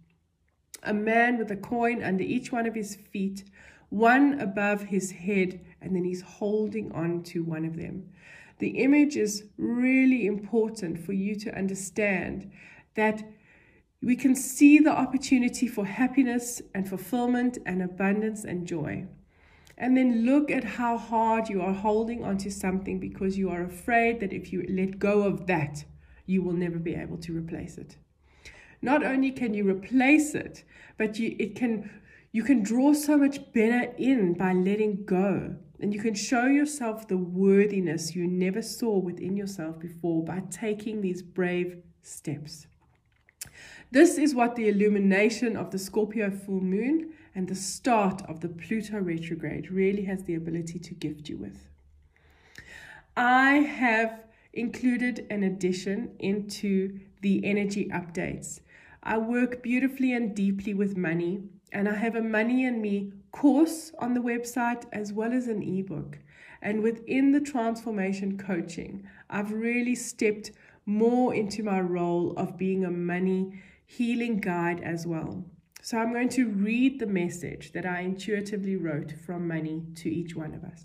A 0.82 0.94
man 0.94 1.36
with 1.36 1.50
a 1.50 1.56
coin 1.56 2.02
under 2.02 2.24
each 2.24 2.50
one 2.50 2.66
of 2.66 2.74
his 2.74 2.96
feet, 2.96 3.44
one 3.90 4.40
above 4.40 4.84
his 4.84 5.10
head, 5.10 5.60
and 5.80 5.94
then 5.94 6.04
he's 6.04 6.22
holding 6.22 6.90
on 6.92 7.22
to 7.24 7.42
one 7.42 7.64
of 7.64 7.76
them. 7.76 8.08
The 8.58 8.78
image 8.78 9.16
is 9.16 9.44
really 9.58 10.26
important 10.26 11.04
for 11.04 11.12
you 11.12 11.34
to 11.36 11.56
understand 11.56 12.50
that 12.94 13.22
we 14.02 14.16
can 14.16 14.34
see 14.34 14.78
the 14.78 14.92
opportunity 14.92 15.68
for 15.68 15.84
happiness 15.84 16.62
and 16.74 16.88
fulfillment 16.88 17.58
and 17.66 17.82
abundance 17.82 18.44
and 18.44 18.66
joy. 18.66 19.06
And 19.80 19.96
then 19.96 20.26
look 20.26 20.50
at 20.50 20.62
how 20.62 20.98
hard 20.98 21.48
you 21.48 21.62
are 21.62 21.72
holding 21.72 22.22
onto 22.22 22.50
something 22.50 23.00
because 23.00 23.38
you 23.38 23.48
are 23.48 23.62
afraid 23.62 24.20
that 24.20 24.34
if 24.34 24.52
you 24.52 24.62
let 24.68 24.98
go 24.98 25.22
of 25.22 25.46
that, 25.46 25.86
you 26.26 26.42
will 26.42 26.52
never 26.52 26.78
be 26.78 26.94
able 26.94 27.16
to 27.16 27.34
replace 27.34 27.78
it. 27.78 27.96
Not 28.82 29.02
only 29.02 29.30
can 29.30 29.54
you 29.54 29.66
replace 29.66 30.34
it, 30.34 30.64
but 30.98 31.18
you 31.18 31.34
it 31.38 31.56
can 31.56 31.90
you 32.30 32.42
can 32.42 32.62
draw 32.62 32.92
so 32.92 33.16
much 33.16 33.52
better 33.54 33.90
in 33.96 34.34
by 34.34 34.52
letting 34.52 35.06
go. 35.06 35.56
And 35.80 35.94
you 35.94 36.00
can 36.00 36.14
show 36.14 36.44
yourself 36.44 37.08
the 37.08 37.16
worthiness 37.16 38.14
you 38.14 38.26
never 38.26 38.60
saw 38.60 38.98
within 38.98 39.34
yourself 39.34 39.80
before 39.80 40.22
by 40.22 40.42
taking 40.50 41.00
these 41.00 41.22
brave 41.22 41.82
steps. 42.02 42.66
This 43.90 44.18
is 44.18 44.34
what 44.34 44.56
the 44.56 44.68
illumination 44.68 45.56
of 45.56 45.70
the 45.70 45.78
Scorpio 45.78 46.30
full 46.30 46.60
moon 46.60 47.14
and 47.34 47.48
the 47.48 47.54
start 47.54 48.22
of 48.28 48.40
the 48.40 48.48
Pluto 48.48 48.98
retrograde 48.98 49.70
really 49.70 50.04
has 50.04 50.24
the 50.24 50.34
ability 50.34 50.78
to 50.78 50.94
gift 50.94 51.28
you 51.28 51.36
with. 51.36 51.68
I 53.16 53.54
have 53.54 54.24
included 54.52 55.26
an 55.30 55.42
addition 55.42 56.16
into 56.18 56.98
the 57.22 57.44
energy 57.44 57.86
updates. 57.86 58.60
I 59.02 59.18
work 59.18 59.62
beautifully 59.62 60.12
and 60.12 60.34
deeply 60.34 60.74
with 60.74 60.96
money, 60.96 61.42
and 61.72 61.88
I 61.88 61.94
have 61.94 62.16
a 62.16 62.22
Money 62.22 62.64
and 62.64 62.82
Me 62.82 63.12
course 63.32 63.92
on 63.98 64.14
the 64.14 64.20
website 64.20 64.84
as 64.92 65.12
well 65.12 65.32
as 65.32 65.46
an 65.46 65.62
ebook. 65.62 66.18
And 66.62 66.82
within 66.82 67.32
the 67.32 67.40
transformation 67.40 68.36
coaching, 68.36 69.06
I've 69.30 69.52
really 69.52 69.94
stepped 69.94 70.50
more 70.84 71.32
into 71.32 71.62
my 71.62 71.80
role 71.80 72.32
of 72.36 72.58
being 72.58 72.84
a 72.84 72.90
money 72.90 73.62
healing 73.86 74.40
guide 74.40 74.80
as 74.80 75.06
well. 75.06 75.44
So 75.82 75.98
I'm 75.98 76.12
going 76.12 76.28
to 76.30 76.48
read 76.48 76.98
the 76.98 77.06
message 77.06 77.72
that 77.72 77.86
I 77.86 78.00
intuitively 78.00 78.76
wrote 78.76 79.12
from 79.24 79.48
money 79.48 79.82
to 79.96 80.10
each 80.10 80.36
one 80.36 80.54
of 80.54 80.62
us. 80.62 80.84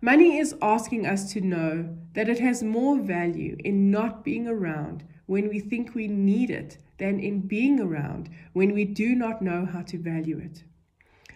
Money 0.00 0.38
is 0.38 0.54
asking 0.62 1.06
us 1.06 1.32
to 1.32 1.40
know 1.40 1.96
that 2.12 2.28
it 2.28 2.38
has 2.38 2.62
more 2.62 3.00
value 3.00 3.56
in 3.64 3.90
not 3.90 4.24
being 4.24 4.46
around 4.46 5.04
when 5.26 5.48
we 5.48 5.58
think 5.58 5.94
we 5.94 6.06
need 6.06 6.50
it 6.50 6.78
than 6.98 7.18
in 7.18 7.40
being 7.40 7.80
around 7.80 8.30
when 8.52 8.72
we 8.72 8.84
do 8.84 9.14
not 9.14 9.42
know 9.42 9.66
how 9.66 9.82
to 9.82 9.98
value 9.98 10.38
it. 10.38 10.62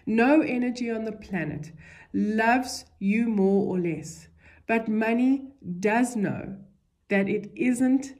No 0.07 0.42
energy 0.42 0.90
on 0.90 1.05
the 1.05 1.12
planet 1.12 1.72
loves 2.12 2.85
you 2.98 3.26
more 3.29 3.66
or 3.66 3.81
less, 3.81 4.29
but 4.66 4.88
money 4.88 5.48
does 5.81 6.16
know 6.16 6.57
that 7.09 7.29
it 7.29 7.50
isn't 7.57 8.14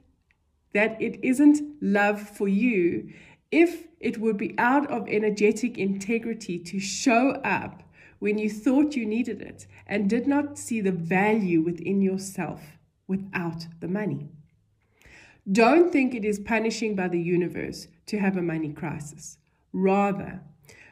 that 0.73 1.01
it 1.01 1.19
isn't 1.21 1.61
love 1.81 2.21
for 2.21 2.47
you 2.47 3.11
if 3.51 3.87
it 3.99 4.17
would 4.19 4.37
be 4.37 4.55
out 4.57 4.89
of 4.89 5.07
energetic 5.07 5.77
integrity 5.77 6.57
to 6.57 6.79
show 6.79 7.31
up 7.43 7.83
when 8.19 8.37
you 8.37 8.49
thought 8.49 8.95
you 8.95 9.05
needed 9.05 9.41
it 9.41 9.67
and 9.87 10.09
did 10.09 10.27
not 10.27 10.57
see 10.57 10.79
the 10.79 10.91
value 10.91 11.61
within 11.61 12.01
yourself 12.01 12.61
without 13.07 13.67
the 13.79 13.87
money. 13.87 14.29
Don't 15.51 15.91
think 15.91 16.13
it 16.13 16.23
is 16.23 16.39
punishing 16.39 16.95
by 16.95 17.07
the 17.07 17.19
universe 17.19 17.87
to 18.05 18.19
have 18.19 18.37
a 18.37 18.41
money 18.41 18.71
crisis. 18.71 19.37
Rather, 19.73 20.41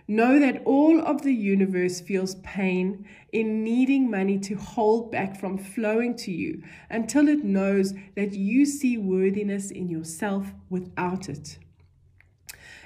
know 0.07 0.39
that 0.39 0.63
all 0.65 0.99
of 0.99 1.21
the 1.21 1.33
universe 1.33 2.01
feels 2.01 2.35
pain 2.35 3.07
in 3.31 3.63
needing 3.63 4.09
money 4.09 4.39
to 4.39 4.55
hold 4.55 5.11
back 5.11 5.39
from 5.39 5.57
flowing 5.57 6.15
to 6.17 6.31
you 6.31 6.63
until 6.89 7.27
it 7.27 7.43
knows 7.43 7.93
that 8.15 8.33
you 8.33 8.65
see 8.65 8.97
worthiness 8.97 9.69
in 9.69 9.87
yourself 9.87 10.51
without 10.69 11.29
it. 11.29 11.59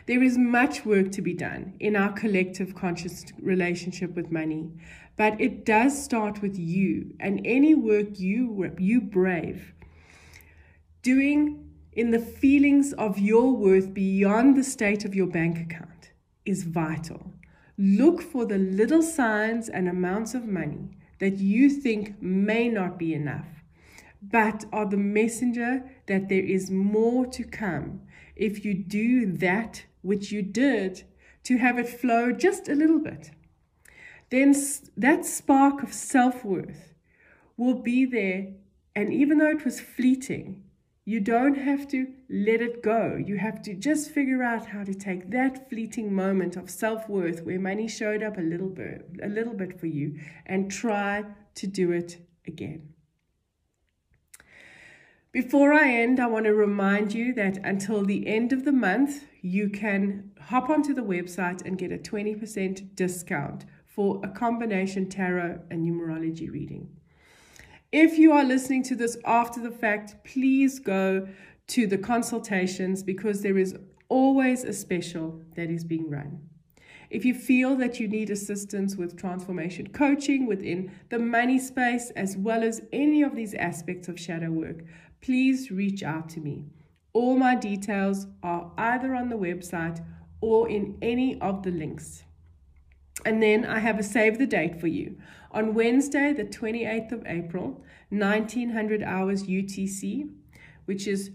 There 0.05 0.21
is 0.21 0.37
much 0.37 0.85
work 0.85 1.11
to 1.13 1.21
be 1.21 1.33
done 1.33 1.75
in 1.79 1.95
our 1.95 2.11
collective 2.11 2.75
conscious 2.75 3.25
relationship 3.41 4.15
with 4.15 4.31
money, 4.31 4.71
but 5.15 5.39
it 5.39 5.65
does 5.65 6.03
start 6.03 6.41
with 6.41 6.57
you 6.57 7.15
and 7.19 7.41
any 7.45 7.73
work 7.73 8.19
you, 8.19 8.71
you 8.77 8.99
brave 9.01 9.73
doing 11.03 11.69
in 11.91 12.11
the 12.11 12.19
feelings 12.19 12.93
of 12.93 13.19
your 13.19 13.51
worth 13.51 13.93
beyond 13.93 14.57
the 14.57 14.63
state 14.63 15.05
of 15.05 15.13
your 15.13 15.27
bank 15.27 15.59
account 15.59 16.11
is 16.45 16.63
vital. 16.63 17.33
Look 17.77 18.21
for 18.21 18.45
the 18.45 18.57
little 18.57 19.03
signs 19.03 19.69
and 19.69 19.87
amounts 19.87 20.33
of 20.33 20.47
money 20.47 20.97
that 21.19 21.37
you 21.37 21.69
think 21.69 22.21
may 22.21 22.69
not 22.69 22.97
be 22.97 23.13
enough, 23.13 23.47
but 24.21 24.65
are 24.71 24.89
the 24.89 24.97
messenger 24.97 25.83
that 26.07 26.29
there 26.29 26.43
is 26.43 26.71
more 26.71 27.25
to 27.27 27.43
come 27.43 28.01
if 28.35 28.65
you 28.65 28.73
do 28.73 29.31
that 29.33 29.85
which 30.03 30.31
you 30.31 30.43
did 30.43 31.03
to 31.43 31.57
have 31.57 31.79
it 31.79 31.89
flow 31.89 32.31
just 32.31 32.69
a 32.69 32.75
little 32.75 32.99
bit. 32.99 33.31
Then 34.29 34.55
that 34.95 35.25
spark 35.25 35.81
of 35.81 35.91
self 35.91 36.45
worth 36.45 36.93
will 37.57 37.81
be 37.81 38.05
there, 38.05 38.53
and 38.95 39.11
even 39.11 39.39
though 39.39 39.49
it 39.49 39.65
was 39.65 39.79
fleeting, 39.79 40.63
you 41.05 41.19
don't 41.19 41.55
have 41.55 41.87
to 41.89 42.07
let 42.29 42.61
it 42.61 42.81
go. 42.81 43.15
You 43.15 43.37
have 43.37 43.61
to 43.63 43.73
just 43.73 44.11
figure 44.11 44.41
out 44.41 44.67
how 44.67 44.83
to 44.83 44.93
take 44.93 45.29
that 45.31 45.69
fleeting 45.69 46.13
moment 46.13 46.55
of 46.55 46.69
self-worth 46.69 47.43
where 47.43 47.59
money 47.59 47.87
showed 47.89 48.23
up 48.23 48.37
a 48.37 48.41
little 48.41 48.69
bit, 48.69 49.09
a 49.21 49.27
little 49.27 49.53
bit 49.53 49.79
for 49.79 49.87
you 49.87 50.17
and 50.45 50.71
try 50.71 51.25
to 51.55 51.67
do 51.67 51.91
it 51.91 52.25
again. 52.47 52.93
Before 55.33 55.73
I 55.73 55.91
end, 55.91 56.19
I 56.19 56.27
want 56.27 56.45
to 56.45 56.53
remind 56.53 57.13
you 57.13 57.33
that 57.33 57.57
until 57.65 58.05
the 58.05 58.27
end 58.27 58.53
of 58.53 58.63
the 58.63 58.71
month, 58.71 59.25
you 59.43 59.69
can 59.69 60.31
hop 60.39 60.69
onto 60.69 60.93
the 60.93 61.01
website 61.01 61.65
and 61.65 61.77
get 61.77 61.91
a 61.91 61.97
20% 61.97 62.95
discount 62.95 63.65
for 63.85 64.21
a 64.23 64.29
combination 64.29 65.09
tarot 65.09 65.59
and 65.69 65.85
numerology 65.85 66.49
reading. 66.49 66.89
If 67.91 68.17
you 68.17 68.31
are 68.31 68.45
listening 68.45 68.83
to 68.83 68.95
this 68.95 69.17
after 69.25 69.61
the 69.61 69.69
fact, 69.69 70.15
please 70.23 70.79
go 70.79 71.27
to 71.67 71.85
the 71.85 71.97
consultations 71.97 73.03
because 73.03 73.41
there 73.41 73.57
is 73.57 73.75
always 74.07 74.63
a 74.63 74.71
special 74.71 75.41
that 75.55 75.69
is 75.69 75.83
being 75.83 76.09
run. 76.09 76.39
If 77.09 77.25
you 77.25 77.35
feel 77.35 77.75
that 77.75 77.99
you 77.99 78.07
need 78.07 78.29
assistance 78.29 78.95
with 78.95 79.17
transformation 79.17 79.89
coaching 79.89 80.47
within 80.47 80.89
the 81.09 81.19
money 81.19 81.59
space, 81.59 82.11
as 82.15 82.37
well 82.37 82.63
as 82.63 82.81
any 82.93 83.21
of 83.21 83.35
these 83.35 83.53
aspects 83.55 84.07
of 84.07 84.17
shadow 84.17 84.51
work, 84.51 84.85
please 85.21 85.69
reach 85.69 86.01
out 86.01 86.29
to 86.29 86.39
me. 86.39 86.65
All 87.13 87.37
my 87.37 87.55
details 87.55 88.27
are 88.41 88.71
either 88.77 89.13
on 89.13 89.29
the 89.29 89.37
website 89.37 90.03
or 90.41 90.67
in 90.67 90.97
any 91.01 91.39
of 91.39 91.63
the 91.63 91.71
links. 91.71 92.23
And 93.25 93.41
then 93.41 93.63
I 93.65 93.79
have 93.79 93.99
a 93.99 94.03
save 94.03 94.37
the 94.37 94.47
date 94.47 94.79
for 94.81 94.87
you. 94.87 95.17
On 95.51 95.73
Wednesday, 95.73 96.33
the 96.33 96.43
28th 96.43 97.11
of 97.11 97.23
April, 97.25 97.83
1900 98.09 99.03
hours 99.03 99.43
UTC, 99.43 100.29
which 100.85 101.07
is 101.07 101.31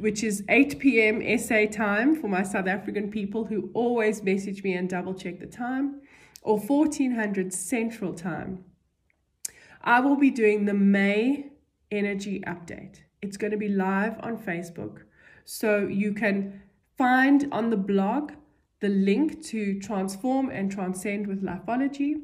which 0.00 0.24
is 0.24 0.42
8 0.48 0.80
p.m. 0.80 1.38
SA 1.38 1.66
time 1.70 2.16
for 2.20 2.26
my 2.26 2.42
South 2.42 2.66
African 2.66 3.12
people 3.12 3.44
who 3.44 3.70
always 3.74 4.24
message 4.24 4.64
me 4.64 4.72
and 4.72 4.88
double 4.88 5.14
check 5.14 5.38
the 5.38 5.46
time, 5.46 6.00
or 6.42 6.58
1400 6.58 7.52
Central 7.52 8.12
time. 8.12 8.64
I 9.82 10.00
will 10.00 10.16
be 10.16 10.30
doing 10.30 10.64
the 10.64 10.74
May 10.74 11.50
energy 11.92 12.40
update. 12.40 13.03
It's 13.24 13.36
going 13.38 13.52
to 13.52 13.56
be 13.56 13.68
live 13.68 14.16
on 14.20 14.36
Facebook. 14.36 14.98
So 15.44 15.86
you 15.86 16.12
can 16.12 16.62
find 16.98 17.48
on 17.50 17.70
the 17.70 17.76
blog 17.76 18.32
the 18.80 18.88
link 18.90 19.42
to 19.46 19.80
transform 19.80 20.50
and 20.50 20.70
transcend 20.70 21.26
with 21.26 21.42
lifeology. 21.42 22.22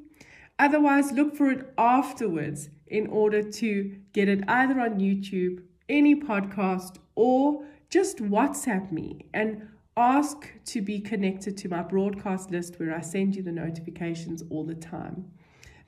Otherwise, 0.59 1.11
look 1.13 1.35
for 1.35 1.51
it 1.51 1.73
afterwards 1.79 2.69
in 2.87 3.07
order 3.07 3.43
to 3.43 3.97
get 4.13 4.29
it 4.29 4.45
either 4.47 4.79
on 4.79 5.01
YouTube, 5.01 5.63
any 5.89 6.15
podcast, 6.15 6.97
or 7.15 7.65
just 7.89 8.19
WhatsApp 8.19 8.93
me 8.93 9.25
and 9.33 9.67
ask 9.97 10.53
to 10.67 10.83
be 10.83 11.01
connected 11.01 11.57
to 11.57 11.69
my 11.69 11.83
broadcast 11.83 12.51
list 12.51 12.79
where 12.79 12.95
I 12.95 13.01
send 13.01 13.37
you 13.37 13.43
the 13.43 13.53
notifications 13.53 14.43
all 14.51 14.65
the 14.65 14.75
time. 14.75 15.31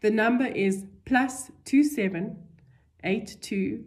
The 0.01 0.11
number 0.11 0.47
is 0.47 0.85
plus 1.05 1.51
two 1.65 1.85
seven 1.85 2.37
eight 3.05 3.37
two 3.41 3.85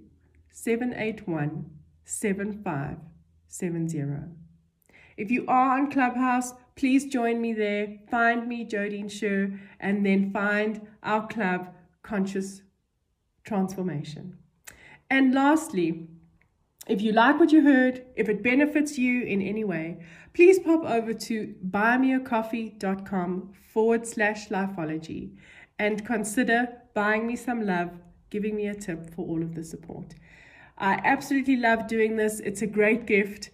seven 0.55 0.93
eight 0.93 1.27
one 1.27 1.69
seven 2.05 2.63
five 2.63 2.97
seven 3.45 3.89
zero. 3.89 4.23
If 5.17 5.29
you 5.29 5.45
are 5.47 5.77
on 5.77 5.91
Clubhouse, 5.91 6.53
please 6.75 7.05
join 7.05 7.41
me 7.41 7.53
there. 7.53 7.99
Find 8.09 8.47
me, 8.47 8.65
Jodine 8.65 9.11
Sher, 9.11 9.59
and 9.81 10.05
then 10.05 10.31
find 10.31 10.87
our 11.03 11.27
club, 11.27 11.73
Conscious 12.03 12.61
Transformation. 13.43 14.37
And 15.09 15.33
lastly, 15.33 16.07
if 16.87 17.01
you 17.01 17.11
like 17.11 17.37
what 17.37 17.51
you 17.51 17.61
heard, 17.61 18.05
if 18.15 18.29
it 18.29 18.41
benefits 18.41 18.97
you 18.97 19.23
in 19.23 19.41
any 19.41 19.65
way, 19.65 19.99
please 20.33 20.59
pop 20.59 20.85
over 20.85 21.13
to 21.13 21.53
buymeacoffee.com 21.69 23.53
forward 23.73 24.07
slash 24.07 24.47
lifeology 24.47 25.31
and 25.79 26.05
consider 26.05 26.67
buying 26.93 27.27
me 27.27 27.35
some 27.35 27.65
love, 27.65 27.91
giving 28.29 28.55
me 28.55 28.67
a 28.67 28.75
tip 28.75 29.13
for 29.13 29.25
all 29.25 29.41
of 29.41 29.53
the 29.53 29.63
support. 29.63 30.15
I 30.77 30.99
absolutely 31.03 31.55
love 31.55 31.87
doing 31.87 32.17
this. 32.17 32.39
It's 32.39 32.61
a 32.61 32.67
great 32.67 33.05
gift. 33.05 33.49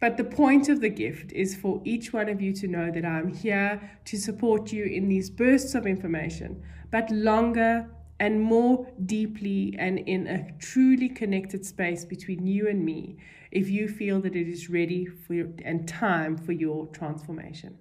But 0.00 0.16
the 0.16 0.24
point 0.24 0.68
of 0.68 0.80
the 0.80 0.88
gift 0.88 1.32
is 1.32 1.56
for 1.56 1.82
each 1.84 2.12
one 2.12 2.28
of 2.28 2.40
you 2.40 2.52
to 2.54 2.68
know 2.68 2.90
that 2.90 3.04
I'm 3.04 3.28
here 3.28 3.90
to 4.04 4.16
support 4.16 4.72
you 4.72 4.84
in 4.84 5.08
these 5.08 5.28
bursts 5.28 5.74
of 5.74 5.86
information, 5.86 6.62
but 6.90 7.10
longer 7.10 7.90
and 8.20 8.40
more 8.40 8.86
deeply 9.06 9.74
and 9.78 9.98
in 9.98 10.26
a 10.26 10.52
truly 10.58 11.08
connected 11.08 11.66
space 11.66 12.04
between 12.04 12.46
you 12.46 12.68
and 12.68 12.84
me 12.84 13.16
if 13.50 13.68
you 13.68 13.88
feel 13.88 14.20
that 14.20 14.36
it 14.36 14.48
is 14.48 14.70
ready 14.70 15.06
for 15.06 15.34
your, 15.34 15.48
and 15.64 15.88
time 15.88 16.36
for 16.36 16.52
your 16.52 16.86
transformation. 16.88 17.78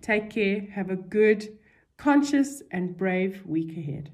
Take 0.00 0.30
care. 0.30 0.66
Have 0.72 0.90
a 0.90 0.96
good, 0.96 1.58
conscious, 1.96 2.62
and 2.70 2.96
brave 2.96 3.42
week 3.46 3.76
ahead. 3.76 4.10